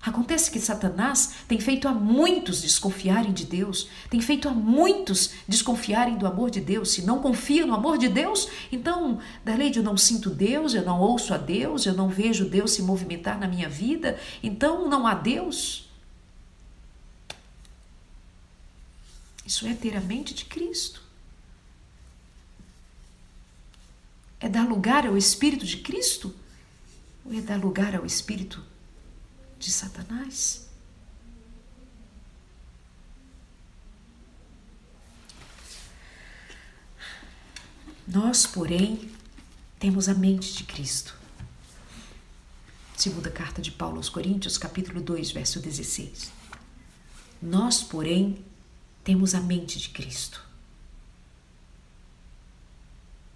Acontece 0.00 0.50
que 0.52 0.60
Satanás 0.60 1.32
tem 1.48 1.58
feito 1.58 1.88
a 1.88 1.92
muitos 1.92 2.62
desconfiarem 2.62 3.32
de 3.32 3.44
Deus, 3.44 3.88
tem 4.08 4.20
feito 4.20 4.48
a 4.48 4.52
muitos 4.52 5.32
desconfiarem 5.48 6.16
do 6.16 6.26
amor 6.26 6.48
de 6.48 6.60
Deus. 6.60 6.92
Se 6.92 7.02
não 7.02 7.20
confia 7.20 7.66
no 7.66 7.74
amor 7.74 7.98
de 7.98 8.08
Deus, 8.08 8.48
então, 8.70 9.18
da 9.44 9.56
lei 9.56 9.68
de 9.68 9.80
eu 9.80 9.82
não 9.82 9.96
sinto 9.96 10.30
Deus, 10.30 10.74
eu 10.74 10.84
não 10.84 11.00
ouço 11.00 11.34
a 11.34 11.38
Deus, 11.38 11.86
eu 11.86 11.94
não 11.94 12.08
vejo 12.08 12.48
Deus 12.48 12.72
se 12.72 12.82
movimentar 12.82 13.38
na 13.38 13.48
minha 13.48 13.68
vida, 13.68 14.18
então 14.42 14.88
não 14.88 15.06
há 15.06 15.14
Deus. 15.14 15.88
Isso 19.44 19.66
é 19.66 19.74
ter 19.74 19.96
a 19.96 20.00
mente 20.00 20.34
de 20.34 20.44
Cristo. 20.44 21.02
É 24.38 24.48
dar 24.48 24.68
lugar 24.68 25.06
ao 25.06 25.16
Espírito 25.16 25.66
de 25.66 25.78
Cristo? 25.78 26.34
Ou 27.24 27.32
é 27.32 27.40
dar 27.40 27.58
lugar 27.58 27.96
ao 27.96 28.06
Espírito 28.06 28.60
de 28.60 28.75
Satanás. 29.60 30.66
Nós, 38.06 38.46
porém, 38.46 39.10
temos 39.80 40.08
a 40.08 40.14
mente 40.14 40.54
de 40.54 40.64
Cristo. 40.64 41.14
Segunda 42.96 43.30
carta 43.30 43.60
de 43.60 43.70
Paulo 43.70 43.96
aos 43.96 44.08
Coríntios, 44.08 44.56
capítulo 44.56 45.00
2, 45.00 45.32
verso 45.32 45.60
16. 45.60 46.30
Nós, 47.42 47.82
porém, 47.82 48.44
temos 49.02 49.34
a 49.34 49.40
mente 49.40 49.78
de 49.78 49.90
Cristo. 49.90 50.40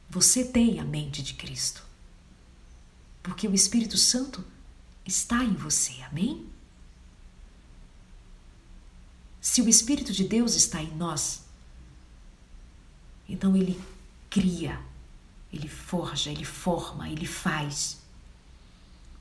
Você 0.08 0.44
tem 0.44 0.80
a 0.80 0.84
mente 0.84 1.22
de 1.22 1.34
Cristo. 1.34 1.84
Porque 3.22 3.46
o 3.46 3.54
Espírito 3.54 3.96
Santo 3.96 4.44
está 5.06 5.42
em 5.44 5.54
você. 5.54 6.02
Amém? 6.02 6.46
Se 9.40 9.62
o 9.62 9.68
Espírito 9.68 10.12
de 10.12 10.24
Deus 10.24 10.54
está 10.54 10.82
em 10.82 10.94
nós, 10.96 11.42
então 13.28 13.56
ele 13.56 13.80
cria, 14.28 14.80
ele 15.52 15.68
forja, 15.68 16.30
ele 16.30 16.44
forma, 16.44 17.08
ele 17.08 17.26
faz 17.26 17.98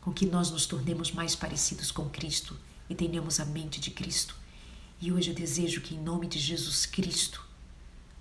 com 0.02 0.12
que 0.12 0.26
nós 0.26 0.52
nos 0.52 0.66
tornemos 0.66 1.12
mais 1.12 1.36
parecidos 1.36 1.92
com 1.92 2.10
Cristo 2.10 2.58
e 2.90 2.96
tenhamos 2.96 3.40
a 3.40 3.46
mente 3.46 3.80
de 3.80 3.92
Cristo. 3.92 4.36
E 5.02 5.12
hoje 5.12 5.32
eu 5.32 5.36
desejo 5.36 5.82
que, 5.82 5.96
em 5.96 6.02
nome 6.02 6.28
de 6.28 6.40
Jesus 6.40 6.86
Cristo, 6.86 7.46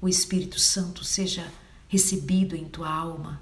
o 0.01 0.09
Espírito 0.09 0.61
Santo 0.61 1.05
seja 1.05 1.53
recebido 1.89 2.55
em 2.55 2.69
tua 2.69 2.89
alma 2.89 3.41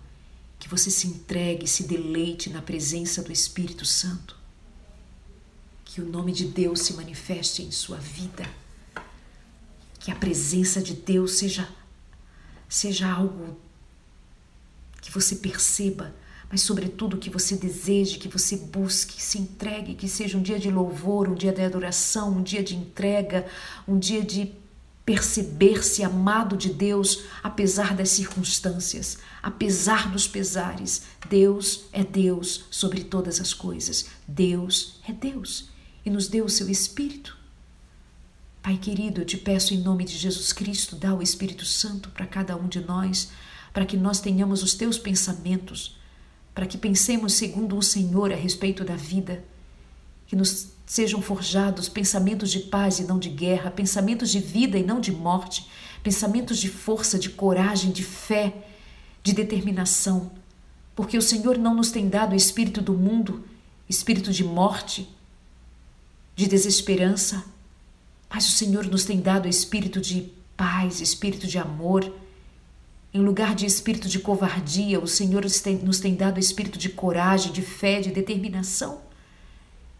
que 0.66 0.70
você 0.70 0.90
se 0.90 1.06
entregue, 1.06 1.64
se 1.64 1.84
deleite 1.84 2.50
na 2.50 2.60
presença 2.60 3.22
do 3.22 3.30
Espírito 3.30 3.84
Santo. 3.84 4.36
Que 5.84 6.00
o 6.00 6.04
nome 6.04 6.32
de 6.32 6.44
Deus 6.44 6.80
se 6.80 6.94
manifeste 6.94 7.62
em 7.62 7.70
sua 7.70 7.98
vida. 7.98 8.44
Que 10.00 10.10
a 10.10 10.16
presença 10.16 10.82
de 10.82 10.94
Deus 10.94 11.34
seja 11.34 11.68
seja 12.68 13.08
algo 13.08 13.56
que 15.00 15.12
você 15.12 15.36
perceba, 15.36 16.12
mas 16.50 16.62
sobretudo 16.62 17.16
que 17.16 17.30
você 17.30 17.54
deseje, 17.54 18.18
que 18.18 18.26
você 18.26 18.56
busque, 18.56 19.22
se 19.22 19.38
entregue, 19.38 19.94
que 19.94 20.08
seja 20.08 20.36
um 20.36 20.42
dia 20.42 20.58
de 20.58 20.68
louvor, 20.68 21.28
um 21.28 21.36
dia 21.36 21.52
de 21.52 21.62
adoração, 21.62 22.38
um 22.38 22.42
dia 22.42 22.64
de 22.64 22.74
entrega, 22.74 23.46
um 23.86 23.96
dia 23.96 24.24
de 24.24 24.52
perceber-se 25.06 26.02
amado 26.02 26.56
de 26.56 26.68
Deus 26.68 27.22
apesar 27.40 27.94
das 27.94 28.10
circunstâncias, 28.10 29.18
apesar 29.40 30.10
dos 30.10 30.26
pesares. 30.26 31.02
Deus 31.30 31.84
é 31.92 32.02
Deus 32.02 32.64
sobre 32.72 33.04
todas 33.04 33.40
as 33.40 33.54
coisas. 33.54 34.06
Deus 34.26 35.00
é 35.08 35.12
Deus 35.12 35.70
e 36.04 36.10
nos 36.10 36.26
deu 36.26 36.44
o 36.44 36.50
seu 36.50 36.68
Espírito. 36.68 37.38
Pai 38.60 38.76
querido, 38.76 39.20
eu 39.20 39.24
te 39.24 39.36
peço 39.36 39.72
em 39.72 39.78
nome 39.78 40.04
de 40.04 40.18
Jesus 40.18 40.52
Cristo, 40.52 40.96
dá 40.96 41.14
o 41.14 41.22
Espírito 41.22 41.64
Santo 41.64 42.10
para 42.10 42.26
cada 42.26 42.56
um 42.56 42.66
de 42.66 42.80
nós, 42.80 43.30
para 43.72 43.86
que 43.86 43.96
nós 43.96 44.20
tenhamos 44.20 44.60
os 44.64 44.74
teus 44.74 44.98
pensamentos, 44.98 45.96
para 46.52 46.66
que 46.66 46.76
pensemos 46.76 47.34
segundo 47.34 47.78
o 47.78 47.82
Senhor 47.82 48.32
a 48.32 48.36
respeito 48.36 48.82
da 48.82 48.96
vida, 48.96 49.44
que 50.26 50.34
nos 50.34 50.75
Sejam 50.86 51.20
forjados 51.20 51.88
pensamentos 51.88 52.48
de 52.48 52.60
paz 52.60 53.00
e 53.00 53.04
não 53.04 53.18
de 53.18 53.28
guerra, 53.28 53.72
pensamentos 53.72 54.30
de 54.30 54.38
vida 54.38 54.78
e 54.78 54.84
não 54.84 55.00
de 55.00 55.10
morte, 55.10 55.68
pensamentos 56.00 56.58
de 56.58 56.68
força, 56.68 57.18
de 57.18 57.28
coragem, 57.28 57.90
de 57.90 58.04
fé, 58.04 58.54
de 59.20 59.32
determinação. 59.32 60.30
Porque 60.94 61.18
o 61.18 61.22
Senhor 61.22 61.58
não 61.58 61.74
nos 61.74 61.90
tem 61.90 62.08
dado 62.08 62.32
o 62.32 62.36
espírito 62.36 62.80
do 62.80 62.94
mundo, 62.94 63.44
espírito 63.88 64.32
de 64.32 64.44
morte, 64.44 65.08
de 66.36 66.46
desesperança, 66.46 67.44
mas 68.30 68.46
o 68.46 68.52
Senhor 68.52 68.86
nos 68.86 69.04
tem 69.04 69.20
dado 69.20 69.46
o 69.46 69.50
espírito 69.50 70.00
de 70.00 70.32
paz, 70.56 71.00
espírito 71.00 71.48
de 71.48 71.58
amor. 71.58 72.14
Em 73.12 73.20
lugar 73.20 73.56
de 73.56 73.66
espírito 73.66 74.08
de 74.08 74.20
covardia, 74.20 75.00
o 75.00 75.08
Senhor 75.08 75.42
nos 75.42 75.60
tem, 75.60 75.76
nos 75.76 75.98
tem 75.98 76.14
dado 76.14 76.38
espírito 76.38 76.78
de 76.78 76.90
coragem, 76.90 77.50
de 77.50 77.62
fé, 77.62 78.00
de 78.00 78.12
determinação 78.12 79.05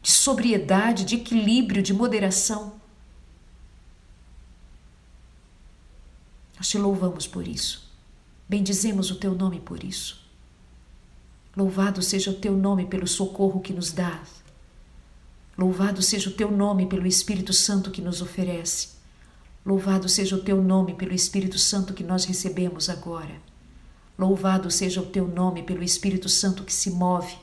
de 0.07 0.13
sobriedade, 0.13 1.05
de 1.05 1.17
equilíbrio, 1.17 1.83
de 1.83 1.93
moderação. 1.93 2.75
Nós 6.57 6.69
te 6.69 6.79
louvamos 6.79 7.27
por 7.27 7.49
isso. 7.49 7.91
Bendizemos 8.49 9.11
o 9.11 9.17
teu 9.17 9.35
nome 9.35 9.59
por 9.59 9.83
isso. 9.83 10.25
Louvado 11.57 12.01
seja 12.03 12.31
o 12.31 12.35
teu 12.35 12.57
nome 12.57 12.87
pelo 12.87 13.09
socorro 13.09 13.61
que 13.61 13.73
nos 13.73 13.91
dá. 13.91 14.23
Louvado 15.59 16.01
seja 16.01 16.31
o 16.31 16.35
teu 16.35 16.53
nome 16.53 16.87
pelo 16.87 17.09
Espírito 17.09 17.53
Santo 17.53 17.91
que 17.91 18.01
nos 18.01 18.23
oferece. 18.23 18.91
Louvado 19.65 20.09
seja 20.09 20.37
o 20.37 20.41
teu 20.41 20.63
nome 20.63 20.95
pelo 20.95 21.15
Espírito 21.15 21.59
Santo 21.59 21.93
que 21.93 22.05
nós 22.05 22.25
recebemos 22.27 22.89
agora. 22.89 23.43
Louvado 24.17 24.71
seja 24.71 25.01
o 25.01 25.07
teu 25.07 25.27
nome 25.27 25.65
pelo 25.65 25.83
Espírito 25.83 26.29
Santo 26.29 26.63
que 26.63 26.73
se 26.73 26.93
move, 26.93 27.37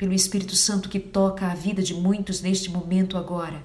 pelo 0.00 0.14
Espírito 0.14 0.56
Santo 0.56 0.88
que 0.88 0.98
toca 0.98 1.46
a 1.46 1.54
vida 1.54 1.82
de 1.82 1.92
muitos 1.92 2.40
neste 2.40 2.70
momento 2.70 3.18
agora, 3.18 3.62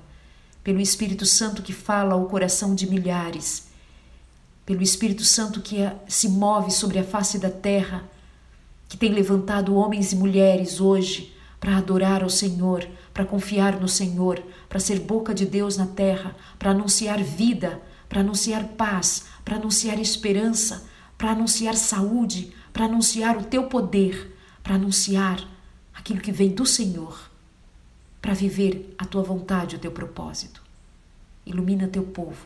pelo 0.65 0.82
Espírito 0.82 1.26
Santo 1.26 1.62
que 1.62 1.71
fala 1.71 2.13
ao 2.13 2.26
coração 2.26 2.76
de 2.76 2.86
milhares, 2.86 3.69
pelo 4.65 4.84
Espírito 4.84 5.24
Santo 5.24 5.62
que 5.62 5.78
se 6.10 6.28
move 6.28 6.71
sobre 6.71 7.00
a 7.00 7.06
face 7.06 7.39
da 7.39 7.50
terra, 7.50 8.04
que 8.89 8.98
tem 8.98 9.13
levantado 9.13 9.78
homens 9.78 10.12
e 10.12 10.17
mulheres 10.17 10.82
hoje 10.82 11.34
para 11.58 11.78
adorar 11.78 12.21
ao 12.21 12.30
Senhor, 12.30 12.86
para 13.13 13.24
confiar 13.24 13.80
no 13.80 13.88
Senhor, 13.88 14.43
para 14.67 14.82
ser 14.82 15.00
boca 15.00 15.34
de 15.34 15.45
Deus 15.45 15.78
na 15.78 15.88
terra, 15.88 16.36
para 16.60 16.71
anunciar 16.71 17.24
vida, 17.24 17.82
para 18.10 18.19
anunciar 18.19 18.65
paz, 18.76 19.24
para 19.45 19.56
anunciar 19.56 19.98
esperança, 20.02 20.86
para 21.17 21.32
anunciar 21.32 21.76
saúde, 21.76 22.54
para 22.74 22.84
anunciar 22.84 23.38
o 23.38 23.45
teu 23.45 23.67
poder, 23.67 24.36
para 24.62 24.76
anunciar 24.76 25.55
aquilo 26.06 26.22
que 26.22 26.32
vem 26.32 26.50
do 26.50 26.68
Senhor, 26.68 27.32
para 28.22 28.36
viver 28.36 28.94
a 28.96 29.06
tua 29.06 29.24
vontade, 29.24 29.76
o 29.76 29.80
teu 29.80 29.91
propósito. 29.91 30.62
Ilumina 31.44 31.88
teu 31.88 32.04
povo, 32.04 32.46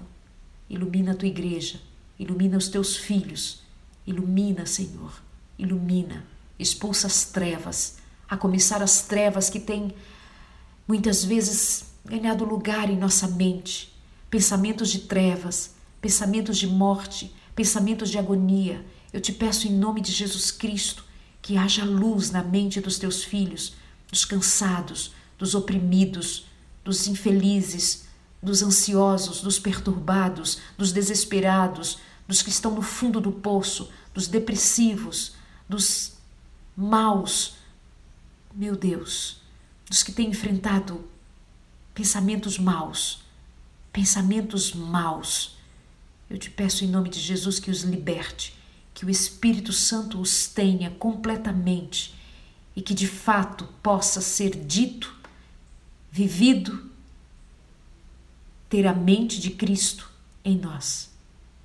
ilumina 0.70 1.12
a 1.12 1.16
tua 1.16 1.28
igreja, 1.28 1.82
ilumina 2.18 2.58
os 2.58 2.70
teus 2.70 2.96
filhos, 2.96 3.62
ilumina, 4.08 4.66
Senhor, 4.66 5.22
ilumina, 5.58 6.26
expulsa 6.58 7.08
as 7.08 7.26
trevas, 7.26 7.98
a 8.30 8.38
começar 8.38 8.82
as 8.82 9.02
trevas 9.02 9.50
que 9.50 9.60
têm 9.60 9.94
muitas 10.88 11.26
vezes 11.26 11.92
ganhado 12.06 12.46
lugar 12.46 12.90
em 12.90 12.98
nossa 12.98 13.28
mente, 13.28 13.94
pensamentos 14.30 14.90
de 14.90 15.00
trevas, 15.00 15.76
pensamentos 16.00 16.58
de 16.58 16.66
morte, 16.66 17.36
pensamentos 17.54 18.10
de 18.10 18.18
agonia. 18.18 18.86
Eu 19.12 19.20
te 19.20 19.34
peço 19.34 19.68
em 19.68 19.72
nome 19.72 20.00
de 20.00 20.14
Jesus 20.14 20.50
Cristo 20.50 21.09
que 21.50 21.58
haja 21.58 21.84
luz 21.84 22.30
na 22.30 22.44
mente 22.44 22.80
dos 22.80 23.00
teus 23.00 23.24
filhos, 23.24 23.74
dos 24.08 24.24
cansados, 24.24 25.16
dos 25.36 25.56
oprimidos, 25.56 26.46
dos 26.86 27.08
infelizes, 27.08 28.06
dos 28.40 28.62
ansiosos, 28.62 29.42
dos 29.42 29.58
perturbados, 29.58 30.60
dos 30.78 30.92
desesperados, 30.92 31.98
dos 32.28 32.44
que 32.44 32.52
estão 32.52 32.76
no 32.76 32.84
fundo 32.84 33.20
do 33.20 33.32
poço, 33.32 33.90
dos 34.14 34.28
depressivos, 34.28 35.32
dos 35.68 36.12
maus, 36.78 37.56
meu 38.54 38.76
Deus, 38.76 39.42
dos 39.90 40.04
que 40.04 40.12
têm 40.12 40.30
enfrentado 40.30 41.04
pensamentos 41.96 42.60
maus, 42.60 43.24
pensamentos 43.92 44.72
maus. 44.72 45.58
Eu 46.30 46.38
te 46.38 46.52
peço 46.52 46.86
em 46.86 46.88
nome 46.88 47.10
de 47.10 47.20
Jesus 47.20 47.58
que 47.58 47.72
os 47.72 47.82
liberte, 47.82 48.59
que 49.00 49.06
o 49.06 49.10
Espírito 49.10 49.72
Santo 49.72 50.20
os 50.20 50.48
tenha 50.48 50.90
completamente 50.90 52.14
e 52.76 52.82
que 52.82 52.94
de 52.94 53.08
fato 53.08 53.64
possa 53.82 54.20
ser 54.20 54.50
dito, 54.50 55.16
vivido, 56.12 56.92
ter 58.68 58.86
a 58.86 58.94
mente 58.94 59.40
de 59.40 59.52
Cristo 59.52 60.12
em 60.44 60.58
nós. 60.58 61.10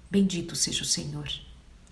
Bendito 0.08 0.54
seja 0.54 0.84
o 0.84 0.86
Senhor, 0.86 1.28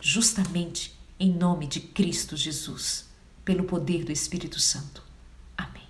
justamente 0.00 0.94
em 1.18 1.33
nome 1.33 1.66
de 1.66 1.81
Cristo 1.81 2.37
Jesus 2.37 3.07
pelo 3.44 3.64
poder 3.64 4.05
do 4.05 4.12
Espírito 4.12 4.61
Santo. 4.61 5.02
Amém. 5.59 5.88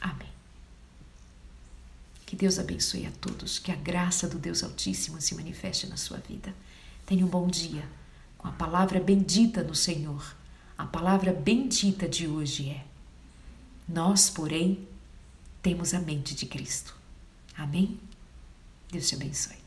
Amém. 0.00 0.32
Que 2.24 2.34
Deus 2.34 2.58
abençoe 2.58 3.04
a 3.04 3.10
todos, 3.10 3.58
que 3.58 3.70
a 3.70 3.76
graça 3.76 4.26
do 4.26 4.38
Deus 4.38 4.62
Altíssimo 4.62 5.20
se 5.20 5.34
manifeste 5.34 5.86
na 5.86 5.98
sua 5.98 6.16
vida. 6.16 6.54
Tenha 7.04 7.26
um 7.26 7.28
bom 7.28 7.46
dia 7.46 7.99
a 8.42 8.50
palavra 8.50 9.00
bendita 9.00 9.62
do 9.62 9.74
Senhor. 9.74 10.36
A 10.76 10.86
palavra 10.86 11.32
bendita 11.32 12.08
de 12.08 12.26
hoje 12.26 12.70
é: 12.70 12.84
Nós, 13.88 14.30
porém, 14.30 14.86
temos 15.62 15.92
a 15.94 16.00
mente 16.00 16.34
de 16.34 16.46
Cristo. 16.46 16.96
Amém? 17.56 17.98
Deus 18.90 19.08
te 19.08 19.14
abençoe. 19.14 19.59